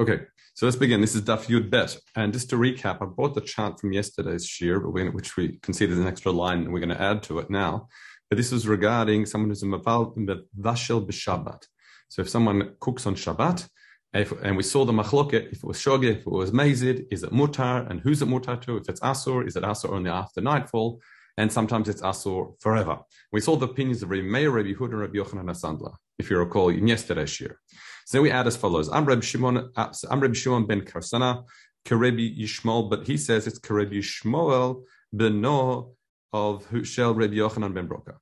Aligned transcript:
Okay, 0.00 0.22
so 0.54 0.66
let's 0.66 0.76
begin. 0.76 1.00
This 1.00 1.14
is 1.14 1.22
Daf 1.22 1.46
Yud 1.46 1.70
Bet. 1.70 1.96
And 2.16 2.32
just 2.32 2.50
to 2.50 2.56
recap, 2.56 3.00
I 3.00 3.04
brought 3.04 3.34
the 3.34 3.40
chart 3.40 3.78
from 3.78 3.92
yesterday's 3.92 4.46
shir, 4.46 4.80
which 4.80 5.36
we 5.36 5.58
considered 5.62 5.98
an 5.98 6.06
extra 6.06 6.32
line, 6.32 6.62
and 6.62 6.72
we're 6.72 6.80
going 6.80 6.88
to 6.88 7.00
add 7.00 7.22
to 7.24 7.38
it 7.38 7.50
now. 7.50 7.88
But 8.28 8.38
this 8.38 8.50
was 8.50 8.66
regarding 8.66 9.26
someone 9.26 9.50
who's 9.50 9.62
a 9.62 9.66
mavashel 9.66 11.06
b'Shabbat. 11.06 11.66
So 12.08 12.22
if 12.22 12.28
someone 12.28 12.74
cooks 12.80 13.06
on 13.06 13.14
Shabbat, 13.14 13.68
if, 14.14 14.32
and 14.42 14.56
we 14.56 14.62
saw 14.62 14.84
the 14.84 14.92
machloket, 14.92 15.52
if 15.52 15.58
it 15.58 15.64
was 15.64 15.78
shoge, 15.78 16.04
if 16.04 16.20
it 16.20 16.26
was 16.26 16.50
mazid, 16.50 17.06
is 17.10 17.22
it 17.22 17.32
mutar, 17.32 17.88
and 17.88 18.00
who's 18.00 18.22
it 18.22 18.28
mutar 18.28 18.60
to? 18.62 18.76
If 18.78 18.88
it's 18.88 19.00
asur, 19.00 19.46
is 19.46 19.56
it 19.56 19.64
asur 19.64 19.90
only 19.90 20.10
after 20.10 20.40
nightfall? 20.40 21.00
And 21.36 21.52
sometimes 21.52 21.88
it's 21.88 22.00
asur 22.00 22.54
forever. 22.60 23.00
We 23.32 23.40
saw 23.40 23.56
the 23.56 23.66
opinions 23.66 24.02
of 24.02 24.10
Rabbi 24.10 24.22
Meir, 24.22 24.50
Rabbi 24.50 24.72
Yehuda, 24.72 24.92
and 24.92 25.00
Rabbi 25.00 25.18
Yochanan 25.18 25.50
Asandla, 25.50 25.94
if 26.18 26.30
you 26.30 26.38
recall, 26.38 26.68
in 26.68 26.86
yesterday's 26.86 27.40
year. 27.40 27.60
So 28.04 28.22
we 28.22 28.30
add 28.30 28.46
as 28.46 28.56
follows: 28.56 28.88
Rabbi 28.88 29.20
Shimon, 29.20 29.70
I'm 29.76 30.20
Rabbi 30.20 30.34
Shimon 30.34 30.66
ben 30.66 30.82
Karsana, 30.82 31.44
Karebi 31.84 32.38
Yishmael, 32.38 32.88
but 32.88 33.06
he 33.06 33.16
says 33.16 33.46
it's 33.46 33.58
Karebi 33.58 33.98
Yishmael 33.98 34.82
ben 35.12 35.40
No 35.40 35.94
of 36.32 36.66
Shel 36.82 37.14
Reb 37.14 37.32
Yochanan 37.32 37.74
ben 37.74 37.88
Broka. 37.88 38.16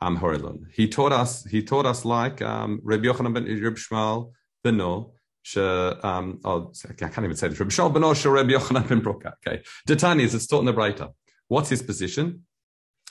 Um, 0.00 0.18
Horelon. 0.18 0.64
He 0.72 0.88
taught 0.88 1.12
us. 1.12 1.44
He 1.44 1.62
taught 1.62 1.86
us 1.86 2.04
like 2.04 2.42
um, 2.42 2.80
Rabbi 2.82 3.04
Yochanan 3.04 3.34
ben 3.34 3.44
Rabbi 3.44 3.76
Shmuel 3.76 4.32
ben 4.64 4.76
No. 4.76 5.14
Um, 5.56 6.40
oh, 6.44 6.72
I 6.88 6.92
can't 6.94 7.18
even 7.18 7.36
say 7.36 7.48
this. 7.48 7.58
Rabbi 7.58 7.70
Shmuel 7.70 7.92
ben 7.92 8.02
No. 8.02 8.12
Rabbi 8.12 8.52
Yochanan 8.52 8.88
ben 8.88 9.00
Broka. 9.00 9.34
Okay. 9.46 9.62
Detani 9.88 10.22
is 10.22 10.34
it's 10.34 10.46
taught 10.46 10.60
in 10.60 10.66
the 10.66 10.72
Breita. 10.72 11.12
What's 11.48 11.68
his 11.68 11.82
position? 11.82 12.46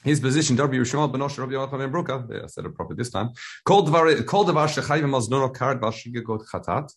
His 0.03 0.19
position, 0.19 0.55
Rabbi 0.55 0.73
Yishmael 0.73 1.11
ben 1.11 1.21
Osher, 1.21 1.39
Rabbi 1.39 1.53
Yochanan 1.53 1.79
ben 1.79 1.91
Broka, 1.91 2.43
I 2.43 2.47
said 2.47 2.65
it 2.65 2.75
properly 2.75 2.97
this 2.97 3.11
time, 3.11 3.29
called 3.65 3.87
the 3.87 4.23
called 4.27 4.47
the 4.47 4.53
shechayim 4.53 5.09
maznono 5.09 5.53
kard 5.53 5.79
got 5.79 5.93
chatat, 5.93 6.91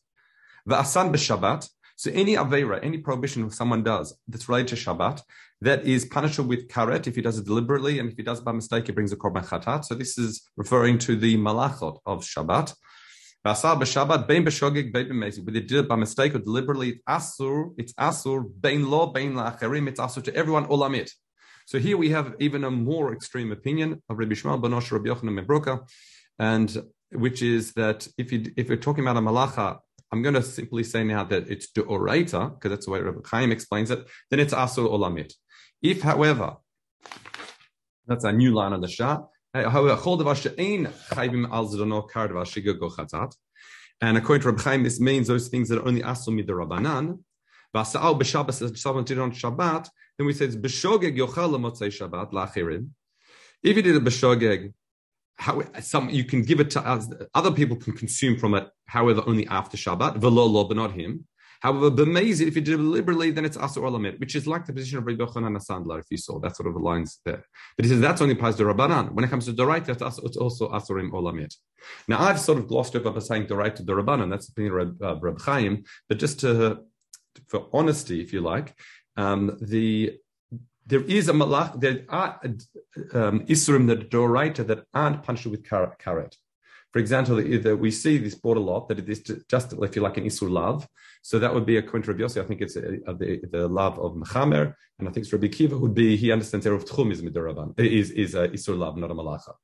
v'asan 0.68 1.12
b'shabbat, 1.12 1.68
so 1.96 2.10
any 2.10 2.34
avera, 2.34 2.80
any 2.82 2.98
prohibition 2.98 3.48
someone 3.50 3.82
does 3.82 4.16
that's 4.27 4.48
related 4.48 4.77
to 4.77 4.77
Shabbat, 4.77 5.22
that 5.60 5.86
is 5.86 6.05
punishable 6.05 6.48
with 6.48 6.69
karet 6.69 7.06
if 7.06 7.14
he 7.14 7.22
does 7.22 7.38
it 7.38 7.44
deliberately, 7.44 8.00
and 8.00 8.10
if 8.10 8.16
he 8.16 8.22
does 8.22 8.41
it 8.41 8.44
by 8.44 8.52
mistake, 8.52 8.86
he 8.86 8.92
brings 8.92 9.12
a 9.12 9.16
korban 9.16 9.47
chatat. 9.47 9.84
So 9.84 9.94
this 9.94 10.19
is 10.19 10.42
referring 10.56 10.98
to 10.98 11.14
the 11.16 11.36
malachot 11.36 12.00
of 12.05 12.25
Shabbat. 12.25 12.75
Basar 13.47 13.80
b'Shabbat, 13.80 14.27
bein 14.27 14.44
b'shogeg, 14.44 14.92
bein 14.92 15.08
b'mezi. 15.08 15.38
Whether 15.41 15.60
they 15.60 15.60
did 15.60 15.78
it 15.84 15.88
by 15.88 15.97
mistake 15.97 16.34
or 16.34 16.38
deliberately, 16.38 16.88
it's 16.88 17.02
asur, 17.08 17.75
it's 17.78 17.92
asur, 17.92 18.50
bein 18.60 18.91
lo, 18.91 19.06
bein 19.06 19.34
la'acherim, 19.34 19.86
it's 19.86 20.00
asur 20.00 20.25
to 20.25 20.34
everyone, 20.34 20.66
olamit. 20.66 21.10
So 21.66 21.78
here 21.78 21.96
we 21.96 22.10
have 22.10 22.34
even 22.40 22.64
a 22.64 22.70
more 22.70 23.12
extreme 23.12 23.50
opinion 23.50 24.02
of 24.08 24.18
Rabbi 24.18 24.34
Shmuel 24.34 24.60
Banosh 24.62 24.92
Rabbi 24.92 25.08
Yochanan 25.08 25.44
Membroka, 25.44 25.88
and 26.38 26.84
which 27.10 27.40
is 27.42 27.72
that 27.72 28.06
if 28.18 28.32
you 28.32 28.52
if 28.56 28.68
we're 28.68 28.76
talking 28.76 29.04
about 29.04 29.16
a 29.16 29.20
malacha, 29.20 29.78
I'm 30.12 30.22
going 30.22 30.34
to 30.34 30.42
simply 30.42 30.84
say 30.84 31.04
now 31.04 31.24
that 31.24 31.48
it's 31.48 31.68
orator 31.76 32.50
because 32.50 32.70
that's 32.70 32.86
the 32.86 32.92
way 32.92 33.00
Rabbi 33.00 33.20
Chaim 33.26 33.50
explains 33.50 33.90
it. 33.90 34.06
Then 34.30 34.40
it's 34.40 34.54
asur 34.54 34.88
olamit. 34.88 35.32
If, 35.82 36.02
however, 36.02 36.56
that's 38.06 38.24
a 38.24 38.32
new 38.32 38.52
line 38.52 38.72
on 38.72 38.80
the 38.80 38.88
shot. 38.88 39.28
Eh, 39.54 39.62
and 44.00 44.18
according 44.18 44.42
to 44.42 44.50
Rabbi 44.50 44.62
Chaim, 44.62 44.82
this 44.82 45.00
means 45.00 45.28
those 45.28 45.48
things 45.48 45.68
that 45.68 45.78
are 45.78 45.88
only 45.88 46.02
asur 46.02 46.34
mid 46.34 46.46
the 46.46 46.52
rabbanan. 46.52 47.20
Vasa'al 47.75 48.19
b'Shabbos, 48.20 48.77
someone 48.78 49.05
did 49.05 49.19
on 49.19 49.33
Shabbat, 49.33 49.89
then 50.17 50.27
we 50.27 50.33
say 50.33 50.44
it's 50.44 50.56
b'shogeg 50.56 51.17
yochal 51.17 51.50
l'motzei 51.50 51.89
Shabbat 51.89 52.33
lachirim. 52.33 52.91
If 53.62 53.77
you 53.77 53.83
did 53.83 53.97
a 53.97 54.00
b'shogeg, 54.00 54.72
how 55.36 55.61
some 55.81 56.11
you 56.11 56.25
can 56.25 56.42
give 56.42 56.61
it 56.61 56.70
to 56.70 56.81
us, 56.81 57.08
other 57.34 57.50
people 57.50 57.77
can 57.77 57.94
consume 57.94 58.39
from 58.39 58.55
it, 58.55 58.69
however, 58.86 59.22
only 59.27 59.47
after 59.48 59.77
Shabbat, 59.77 60.20
v'lo 60.20 60.48
lo, 60.48 60.64
but 60.64 60.77
not 60.77 60.92
him. 60.92 61.27
However, 61.61 61.91
b'mezid, 61.91 62.47
if 62.47 62.56
you 62.56 62.61
did 62.61 62.75
it 62.75 62.77
deliberately, 62.77 63.31
then 63.31 63.47
it's 63.47 63.56
asur 63.56 63.83
olamit, 63.83 64.20
which 64.20 64.36
is 64.36 64.47
like 64.47 64.66
the 64.66 64.72
position 64.72 64.98
of 64.98 65.06
Rabbi 65.06 65.25
Yochanan 65.25 65.56
Sandler, 65.66 65.98
if 65.98 66.05
you 66.11 66.19
saw, 66.19 66.38
that 66.41 66.55
sort 66.55 66.69
of 66.69 66.75
aligns 66.75 67.20
there. 67.25 67.42
But 67.77 67.86
he 67.86 67.88
says 67.91 68.00
that's 68.00 68.20
only 68.20 68.34
applies 68.34 68.56
to 68.56 68.65
Rabbanan. 68.65 69.12
When 69.12 69.25
it 69.25 69.31
comes 69.31 69.47
to 69.47 69.53
Doraita, 69.54 69.88
it's 69.88 70.37
also 70.37 70.69
asurim 70.69 71.10
olamit. 71.10 71.56
Now, 72.06 72.21
I've 72.21 72.38
sort 72.38 72.59
of 72.59 72.69
glossed 72.69 72.94
over 72.97 73.10
by 73.10 73.21
saying 73.21 73.47
Doraita 73.47 73.77
to 73.77 73.82
the 73.82 73.94
Rabbanan, 73.94 74.31
that's 74.31 74.47
the 74.47 74.53
opinion 74.53 74.98
of 75.00 75.22
Reb 75.22 75.37
uh, 75.37 75.43
Chaim, 75.43 75.84
but 76.09 76.19
just 76.19 76.41
to, 76.41 76.81
for 77.49 77.69
honesty, 77.72 78.21
if 78.21 78.33
you 78.33 78.41
like, 78.41 78.75
um, 79.17 79.56
the 79.61 80.19
there 80.87 81.03
is 81.03 81.28
a 81.28 81.33
malach, 81.33 81.81
there 81.81 82.05
are 82.09 82.39
um, 83.15 83.41
isurim 83.47 83.87
that 83.87 84.03
are 84.03 84.06
doraita 84.06 84.67
that 84.67 84.84
aren't 84.93 85.22
punctured 85.22 85.50
with 85.50 85.62
karet. 85.65 86.37
For 86.93 87.00
example, 87.00 87.41
either 87.41 87.77
we 87.77 87.91
see 87.91 88.19
this 88.19 88.37
border 88.37 88.61
lot 88.61 88.89
that 88.89 89.00
it 89.00 89.09
is 89.09 89.21
just 89.49 89.72
if 89.72 89.97
you 89.97 90.03
like 90.03 90.17
an 90.17 90.27
isur 90.27 90.49
love. 90.49 90.87
So 91.22 91.39
that 91.39 91.53
would 91.53 91.67
be 91.67 91.78
a 91.78 91.83
counter 91.83 92.12
of 92.12 92.19
Yossi. 92.19 92.41
I 92.41 92.47
think 92.47 92.61
it's 92.61 92.77
a, 92.77 92.99
a, 93.06 93.15
the, 93.15 93.41
the 93.51 93.66
love 93.66 93.99
of 93.99 94.12
Mechamer, 94.12 94.75
and 94.99 95.09
I 95.09 95.11
think 95.11 95.27
Rabbi 95.33 95.49
Kiva 95.49 95.77
would 95.77 95.95
be 95.95 96.16
he 96.16 96.31
understands 96.31 96.66
Erev 96.66 96.89
Tchum 96.89 97.11
is 97.11 97.22
midoraban 97.22 97.78
is 97.81 98.11
is 98.11 98.34
a 98.34 98.49
isur 98.49 98.78
love, 98.78 98.97
not 98.97 99.11
a 99.11 99.15
malacha. 99.15 99.55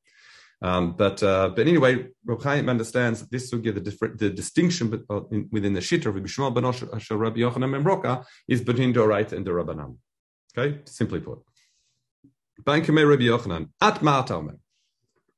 Um, 0.62 0.92
but 0.92 1.22
uh, 1.22 1.48
but 1.50 1.66
anyway, 1.66 2.06
Rabbi 2.24 2.42
Chaim 2.42 2.68
understands 2.68 3.26
this 3.28 3.50
will 3.50 3.60
give 3.60 3.76
the 3.76 3.80
different 3.80 4.18
the 4.18 4.28
distinction 4.28 5.04
uh, 5.08 5.20
within 5.50 5.72
the 5.72 5.80
shita 5.80 6.06
of 6.06 6.14
Rabbi 6.14 6.26
Shmuel 6.26 6.54
ben 6.54 6.64
Asher 6.66 7.16
Rabbi 7.16 7.40
Yochanan 7.40 7.72
ben 7.72 7.82
Broka 7.82 8.24
is 8.46 8.60
between 8.60 8.92
Doraita 8.92 9.32
and 9.32 9.46
the 9.46 9.52
Rabbanan. 9.52 9.96
Okay, 10.56 10.80
simply 10.84 11.20
put. 11.20 11.38
Bankame 12.62 13.08
Rabbi 13.08 13.22
Yochanan 13.22 13.70
at 13.80 14.00
Ma'atamer. 14.00 14.58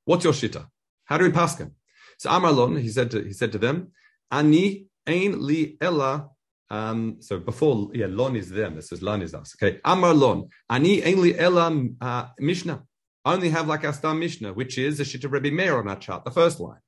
What's 0.04 0.24
your 0.24 0.32
shita? 0.32 0.66
How 1.04 1.18
do 1.18 1.24
we 1.24 1.30
pass 1.30 1.56
him? 1.56 1.72
So 2.18 2.30
Amarlon, 2.30 2.80
he 2.80 2.88
said 2.88 3.10
to 3.12 3.22
he 3.22 3.32
said 3.32 3.52
to 3.52 3.58
them, 3.58 3.92
Ani 4.30 4.86
ein 5.06 5.40
li 5.40 5.76
ella. 5.80 6.30
Um, 6.68 7.18
so 7.20 7.38
before, 7.38 7.90
yeah, 7.92 8.06
lon 8.08 8.34
is 8.34 8.48
them. 8.48 8.76
This 8.76 8.92
is 8.92 9.02
lon 9.02 9.22
is 9.22 9.34
us. 9.34 9.54
Okay, 9.56 9.78
Amarlon, 9.84 10.48
ani 10.68 11.02
ein 11.04 11.20
li 11.20 11.38
ella 11.38 11.70
uh, 12.00 12.26
Mishnah. 12.40 12.82
I 13.24 13.34
only 13.34 13.50
have 13.50 13.68
like 13.68 13.84
our 13.84 13.92
star 13.92 14.14
Mishnah, 14.14 14.52
which 14.52 14.78
is 14.78 14.98
the 14.98 15.04
Shita 15.04 15.30
Rebbe 15.30 15.54
Meir 15.54 15.78
on 15.78 15.88
our 15.88 15.96
chart, 15.96 16.24
the 16.24 16.30
first 16.30 16.58
line. 16.58 16.80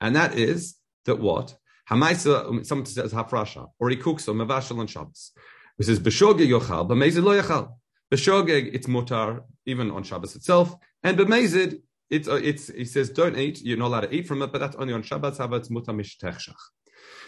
And 0.00 0.16
that 0.16 0.38
is 0.38 0.76
that 1.04 1.18
what? 1.18 1.56
Hamaisa, 1.90 2.64
someone 2.64 2.86
says 2.86 3.12
hafrasha, 3.12 3.68
or 3.78 3.90
he 3.90 3.96
cooks 3.96 4.26
on 4.28 4.36
mavashal 4.36 4.78
on 4.78 4.86
Shabbos. 4.86 5.32
He 5.76 5.84
says, 5.84 6.00
B'shogeg 6.00 6.48
yochal, 6.48 6.88
b'mezid 6.88 7.22
lo 7.22 7.40
yochal. 7.40 7.74
B'shogeg, 8.10 8.70
it's 8.72 8.86
mutar, 8.86 9.42
even 9.66 9.90
on 9.90 10.02
Shabbos 10.02 10.34
itself. 10.34 10.74
And 11.02 11.18
b'mezid, 11.18 11.80
it's, 12.08 12.28
uh, 12.28 12.40
it's, 12.42 12.68
he 12.68 12.86
says, 12.86 13.10
don't 13.10 13.36
eat, 13.36 13.60
you're 13.62 13.76
not 13.76 13.88
allowed 13.88 14.00
to 14.00 14.14
eat 14.14 14.26
from 14.26 14.40
it, 14.40 14.52
but 14.52 14.60
that's 14.60 14.76
only 14.76 14.94
on 14.94 15.02
Shabbos, 15.02 15.36
how 15.36 15.52
it's 15.54 15.68
mutar 15.68 15.88
mishtechshach. 15.88 16.54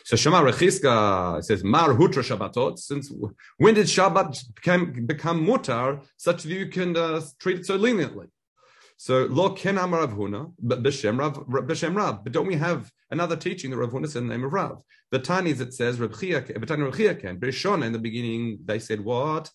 So 0.04 0.16
Shema 0.16 0.40
Rechiska 0.40 1.42
says, 1.44 1.64
Mar 1.64 1.90
Hutra 1.90 2.22
Shabbatot, 2.22 2.78
since 2.78 3.12
when 3.58 3.74
did 3.74 3.86
Shabbat 3.86 4.54
become, 4.54 5.04
become 5.04 5.44
mutar 5.44 6.02
such 6.16 6.44
that 6.44 6.48
you 6.48 6.68
can 6.68 6.96
uh, 6.96 7.20
treat 7.40 7.58
it 7.58 7.66
so 7.66 7.76
leniently? 7.76 8.28
So 8.96 9.26
lo 9.26 9.50
ken 9.50 9.78
amar 9.78 10.00
Rav 10.00 10.14
Huna, 10.14 10.52
but 10.58 10.82
b'shem 10.82 11.18
Rav, 11.18 11.46
b'shem 11.46 11.94
Rav. 11.94 12.24
But 12.24 12.32
don't 12.32 12.46
we 12.46 12.56
have 12.56 12.90
another 13.10 13.36
teaching 13.36 13.70
that 13.70 13.76
Rav 13.76 13.90
Huna 13.90 14.08
said 14.08 14.22
in 14.22 14.28
the 14.28 14.34
name 14.34 14.44
of 14.44 14.52
Rav? 14.52 14.82
The 15.10 15.20
Tanis 15.20 15.60
it 15.60 15.74
says 15.74 16.00
Rav 16.00 16.18
Chia, 16.18 16.40
Rav 16.40 16.96
Chia 16.96 17.14
ken. 17.14 17.38
B'rishon 17.38 17.84
in 17.84 17.92
the 17.92 17.98
beginning 17.98 18.58
they 18.64 18.78
said 18.78 19.00
what? 19.00 19.50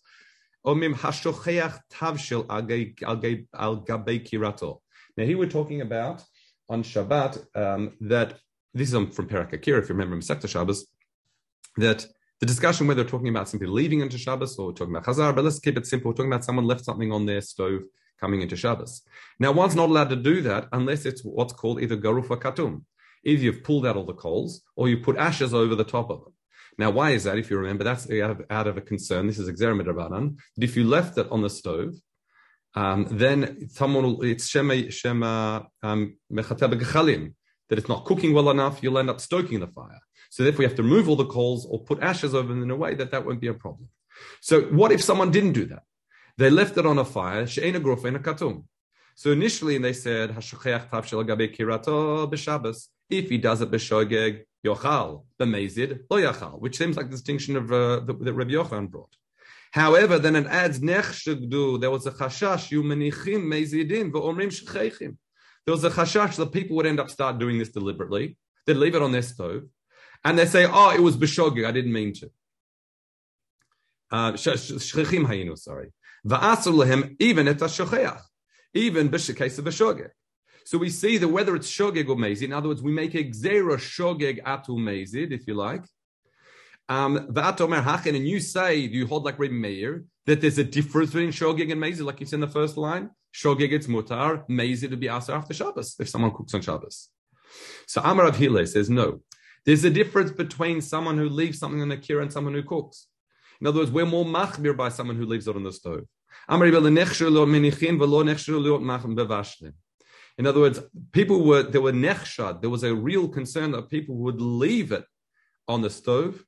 Omim 0.65 0.93
hashocheach 0.95 1.79
tavshil 1.91 2.45
al 2.49 3.81
gabei 3.81 4.29
kirato. 4.29 4.79
Now 5.17 5.25
here 5.25 5.37
we're 5.37 5.49
talking 5.49 5.81
about 5.81 6.23
on 6.69 6.83
Shabbat 6.83 7.45
um, 7.55 7.93
that 8.01 8.37
this 8.73 8.93
is 8.93 9.15
from 9.15 9.27
Perak 9.27 9.53
Akira, 9.53 9.79
if 9.79 9.89
you 9.89 9.95
remember 9.95 10.15
Masechta 10.15 10.47
Shabbos, 10.47 10.87
that 11.77 12.05
the 12.39 12.45
discussion 12.45 12.87
whether 12.87 13.03
we're 13.03 13.09
talking 13.09 13.27
about 13.27 13.49
simply 13.49 13.67
leaving 13.67 14.01
into 14.01 14.17
Shabbos 14.17 14.57
or 14.57 14.71
talking 14.71 14.95
about 14.95 15.05
Chazar, 15.05 15.35
but 15.35 15.43
let's 15.43 15.59
keep 15.59 15.77
it 15.77 15.85
simple. 15.85 16.11
We're 16.11 16.15
talking 16.15 16.31
about 16.31 16.45
someone 16.45 16.65
left 16.65 16.85
something 16.85 17.11
on 17.11 17.25
their 17.25 17.41
stove 17.41 17.81
coming 18.21 18.41
into 18.41 18.55
Shabbos. 18.55 19.01
Now, 19.39 19.51
one's 19.51 19.75
not 19.75 19.89
allowed 19.89 20.11
to 20.11 20.15
do 20.15 20.41
that 20.43 20.67
unless 20.71 21.05
it's 21.05 21.21
what's 21.23 21.53
called 21.53 21.81
either 21.81 21.97
garufa 21.97 22.39
katum. 22.39 22.83
Either 23.23 23.43
you've 23.43 23.63
pulled 23.63 23.85
out 23.85 23.97
all 23.97 24.05
the 24.05 24.13
coals 24.13 24.61
or 24.75 24.87
you 24.87 24.97
put 24.97 25.17
ashes 25.17 25.53
over 25.53 25.75
the 25.75 25.83
top 25.83 26.09
of 26.09 26.23
them. 26.23 26.33
Now, 26.77 26.91
why 26.91 27.11
is 27.11 27.25
that? 27.25 27.37
If 27.37 27.49
you 27.49 27.57
remember, 27.57 27.83
that's 27.83 28.09
out 28.09 28.31
of, 28.31 28.41
out 28.49 28.67
of 28.67 28.77
a 28.77 28.81
concern. 28.81 29.27
This 29.27 29.39
is 29.39 29.49
exerim 29.49 29.83
that 29.83 30.63
if 30.63 30.75
you 30.77 30.83
left 30.85 31.17
it 31.17 31.27
on 31.29 31.41
the 31.41 31.49
stove, 31.49 31.95
um, 32.73 33.07
then 33.11 33.67
someone 33.69 34.03
will, 34.03 34.23
it's 34.23 34.47
shema 34.47 34.89
shema 34.89 35.63
um, 35.83 36.17
that 37.71 37.79
it's 37.79 37.89
not 37.89 38.05
cooking 38.05 38.33
well 38.33 38.49
enough. 38.49 38.81
You'll 38.81 38.97
end 38.97 39.09
up 39.09 39.19
stoking 39.19 39.59
the 39.59 39.67
fire. 39.67 39.99
So 40.29 40.43
therefore, 40.43 40.63
you 40.63 40.69
have 40.69 40.77
to 40.77 40.83
remove 40.83 41.09
all 41.09 41.17
the 41.17 41.25
coals 41.25 41.65
or 41.69 41.83
put 41.83 42.01
ashes 42.01 42.33
over 42.33 42.47
them 42.47 42.63
in 42.63 42.71
a 42.71 42.75
way 42.75 42.95
that 42.95 43.11
that 43.11 43.25
won't 43.25 43.41
be 43.41 43.47
a 43.47 43.53
problem. 43.53 43.89
So 44.39 44.61
what 44.63 44.91
if 44.91 45.03
someone 45.03 45.31
didn't 45.31 45.53
do 45.53 45.65
that? 45.65 45.83
They 46.37 46.49
left 46.49 46.77
it 46.77 46.85
on 46.85 46.97
a 46.97 47.05
fire, 47.05 47.47
she'ena 47.47 47.79
a 47.79 47.81
katum. 47.81 48.63
So 49.15 49.31
initially 49.31 49.77
they 49.77 49.93
said, 49.93 50.31
kirato 50.31 52.31
b'Shabbos. 52.31 52.87
If 53.09 53.29
he 53.29 53.37
does 53.37 53.61
it 53.61 53.69
b'shogeg, 53.69 54.43
yochal, 54.65 55.25
b'mezid, 55.39 56.01
lo 56.09 56.17
yachal, 56.17 56.59
which 56.59 56.77
seems 56.77 56.97
like 56.97 57.07
the 57.07 57.11
distinction 57.11 57.57
of 57.57 57.71
uh, 57.71 57.99
that, 58.01 58.23
that 58.23 58.33
Rabbi 58.33 58.51
Yochanan 58.51 58.89
brought. 58.89 59.15
However, 59.71 60.19
then 60.19 60.35
it 60.35 60.47
adds 60.47 60.79
nech 60.79 61.23
shegdu. 61.23 61.79
There 61.79 61.91
was 61.91 62.05
a 62.05 62.11
chashash 62.11 62.71
you 62.71 62.83
menichim 62.83 63.43
mezidin 63.43 64.11
v'omrim 64.11 64.47
shecheichim. 64.47 65.17
There 65.65 65.73
was 65.73 65.83
a 65.83 65.89
chashash 65.89 66.35
that 66.37 66.51
people 66.51 66.75
would 66.77 66.85
end 66.85 66.99
up 66.99 67.09
start 67.09 67.37
doing 67.37 67.57
this 67.57 67.69
deliberately. 67.69 68.37
They'd 68.65 68.75
leave 68.75 68.95
it 68.95 69.01
on 69.01 69.11
their 69.11 69.21
stove, 69.21 69.63
and 70.23 70.37
they 70.37 70.45
say, 70.45 70.67
oh, 70.69 70.91
it 70.91 71.01
was 71.01 71.17
b'shogeg, 71.17 71.65
I 71.65 71.71
didn't 71.71 71.93
mean 71.93 72.13
to. 72.13 72.31
Uh, 74.11 74.33
shchechim 74.33 75.25
hayinu, 75.25 75.57
sorry. 75.57 75.91
Va'asur 76.27 76.73
lehem 76.73 77.15
even 77.19 77.47
et 77.47 77.57
shocheach, 77.57 78.21
even 78.73 79.09
b'shekes 79.09 79.57
of 79.59 79.65
b'shogeg. 79.65 80.09
So 80.65 80.77
we 80.77 80.89
see 80.89 81.17
that 81.17 81.27
whether 81.27 81.55
it's 81.55 81.69
shogeg 81.69 82.07
or 82.07 82.15
mezid, 82.15 82.43
in 82.43 82.53
other 82.53 82.69
words, 82.69 82.81
we 82.81 82.91
make 82.91 83.15
a 83.15 83.23
gzera 83.23 83.77
shogeg 83.77 84.43
atu 84.43 84.77
mezid, 84.77 85.31
if 85.31 85.47
you 85.47 85.55
like. 85.55 85.83
Um, 86.87 87.33
and 87.35 88.27
you 88.27 88.39
say, 88.39 88.75
you 88.75 89.07
hold 89.07 89.23
like 89.23 89.39
Rabbi 89.39 89.53
Meir, 89.53 90.03
that 90.25 90.41
there's 90.41 90.57
a 90.57 90.63
difference 90.63 91.11
between 91.11 91.31
shogeg 91.31 91.71
and 91.71 91.81
mezid, 91.81 92.05
like 92.05 92.19
you 92.19 92.25
said 92.25 92.35
in 92.35 92.41
the 92.41 92.47
first 92.47 92.77
line. 92.77 93.09
Shogeg 93.33 93.71
it's 93.71 93.87
mutar, 93.87 94.47
mezid 94.49 94.89
would 94.89 94.99
be 94.99 95.09
asked 95.09 95.29
after 95.29 95.53
Shabbos, 95.53 95.95
if 95.99 96.09
someone 96.09 96.31
cooks 96.31 96.53
on 96.53 96.61
Shabbos. 96.61 97.09
So 97.87 98.01
Amar 98.03 98.27
of 98.27 98.37
Hile 98.37 98.65
says, 98.65 98.89
no. 98.89 99.21
There's 99.65 99.83
a 99.83 99.89
difference 99.89 100.31
between 100.31 100.81
someone 100.81 101.17
who 101.17 101.29
leaves 101.29 101.59
something 101.59 101.81
on 101.81 101.89
the 101.89 101.97
kira 101.97 102.23
and 102.23 102.33
someone 102.33 102.53
who 102.53 102.63
cooks. 102.63 103.07
In 103.61 103.67
other 103.67 103.79
words, 103.79 103.91
we're 103.91 104.07
more 104.07 104.25
machmir 104.25 104.75
by 104.75 104.89
someone 104.89 105.15
who 105.15 105.25
leaves 105.25 105.47
it 105.47 105.55
on 105.55 105.63
the 105.63 105.71
stove. 105.71 106.05
In 106.49 106.55
other 110.47 110.59
words, 110.59 110.79
people 111.11 111.45
were 111.45 111.61
there 111.63 111.81
were 111.81 111.91
nechshad. 111.91 112.61
There 112.61 112.69
was 112.69 112.83
a 112.83 112.95
real 112.95 113.27
concern 113.27 113.71
that 113.71 113.89
people 113.89 114.15
would 114.15 114.39
leave 114.41 114.91
it 114.91 115.05
on 115.67 115.81
the 115.81 115.91
stove. 115.91 116.43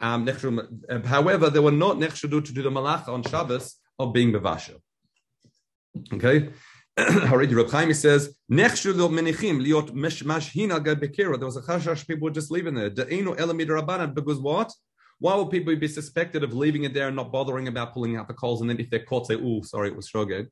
Um, 0.00 0.26
however, 1.04 1.50
they 1.50 1.60
were 1.60 1.70
not 1.70 1.98
nechshadu 1.98 2.44
to 2.44 2.52
do 2.52 2.62
the 2.62 2.70
malach 2.70 3.06
on 3.08 3.22
Shabbos 3.22 3.76
of 3.98 4.14
being 4.14 4.32
bevasher. 4.32 4.80
Okay. 6.14 6.48
Already 6.98 7.54
Reb 7.54 7.70
Chaim 7.70 7.92
says, 7.92 8.34
Nechshulu 8.50 9.10
menichim 9.10 9.62
liot 9.64 9.90
mashhin 9.90 10.70
al. 10.70 10.80
There 10.80 11.46
was 11.46 11.56
a 11.56 11.62
chashash 11.62 12.06
people 12.06 12.24
were 12.24 12.30
just 12.30 12.50
leaving 12.50 12.74
there. 12.74 12.90
Elamid. 12.90 14.14
Because 14.14 14.38
what? 14.38 14.72
Why 15.20 15.34
would 15.36 15.50
people 15.50 15.74
be 15.76 15.88
suspected 15.88 16.42
of 16.42 16.52
leaving 16.54 16.84
it 16.84 16.94
there 16.94 17.06
and 17.06 17.16
not 17.16 17.30
bothering 17.30 17.68
about 17.68 17.92
pulling 17.94 18.16
out 18.16 18.26
the 18.26 18.34
coals? 18.34 18.60
And 18.60 18.68
then 18.68 18.80
if 18.80 18.90
they're 18.90 19.04
caught, 19.04 19.28
say, 19.28 19.36
oh, 19.36 19.62
sorry, 19.62 19.88
it 19.88 19.96
was 19.96 20.10
shogeg. 20.10 20.48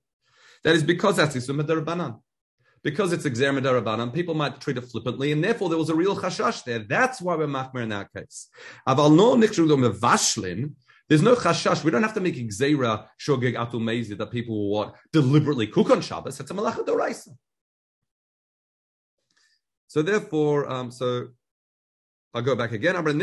That 0.62 0.76
is 0.76 0.82
because 0.82 1.16
that's 1.16 1.34
Isum 1.34 1.60
Rabbanan 1.62 2.20
because 2.82 3.12
it's 3.12 3.24
exer 3.24 3.60
Rabbanan, 3.60 4.12
people 4.12 4.34
might 4.34 4.60
treat 4.60 4.76
it 4.76 4.84
flippantly, 4.84 5.32
and 5.32 5.42
therefore 5.42 5.68
there 5.68 5.78
was 5.78 5.88
a 5.88 5.94
real 5.94 6.16
chashash 6.16 6.64
there. 6.64 6.80
That's 6.80 7.20
why 7.20 7.36
we're 7.36 7.46
machmer 7.46 7.82
in 7.82 7.88
that 7.90 8.12
case. 8.12 8.48
Aval 8.86 9.14
no 9.14 9.36
mevashlin. 9.36 10.72
There's 11.08 11.22
no 11.22 11.34
chashash. 11.34 11.84
We 11.84 11.90
don't 11.90 12.02
have 12.02 12.14
to 12.14 12.20
make 12.20 12.36
exera 12.36 13.06
shogeg 13.20 13.54
atul 13.56 13.80
mezi 13.80 14.16
that 14.18 14.30
people 14.30 14.54
will 14.56 14.70
what 14.70 14.94
deliberately 15.12 15.66
cook 15.66 15.90
on 15.90 16.00
Shabbos. 16.00 16.38
It's 16.38 16.50
a 16.50 16.54
malacha 16.54 16.86
doraisa. 16.86 17.28
So 19.86 20.02
therefore, 20.02 20.70
um, 20.70 20.90
so 20.90 21.28
I'll 22.34 22.42
go 22.42 22.54
back 22.54 22.72
again. 22.72 22.94
So 22.94 23.02
the 23.02 23.18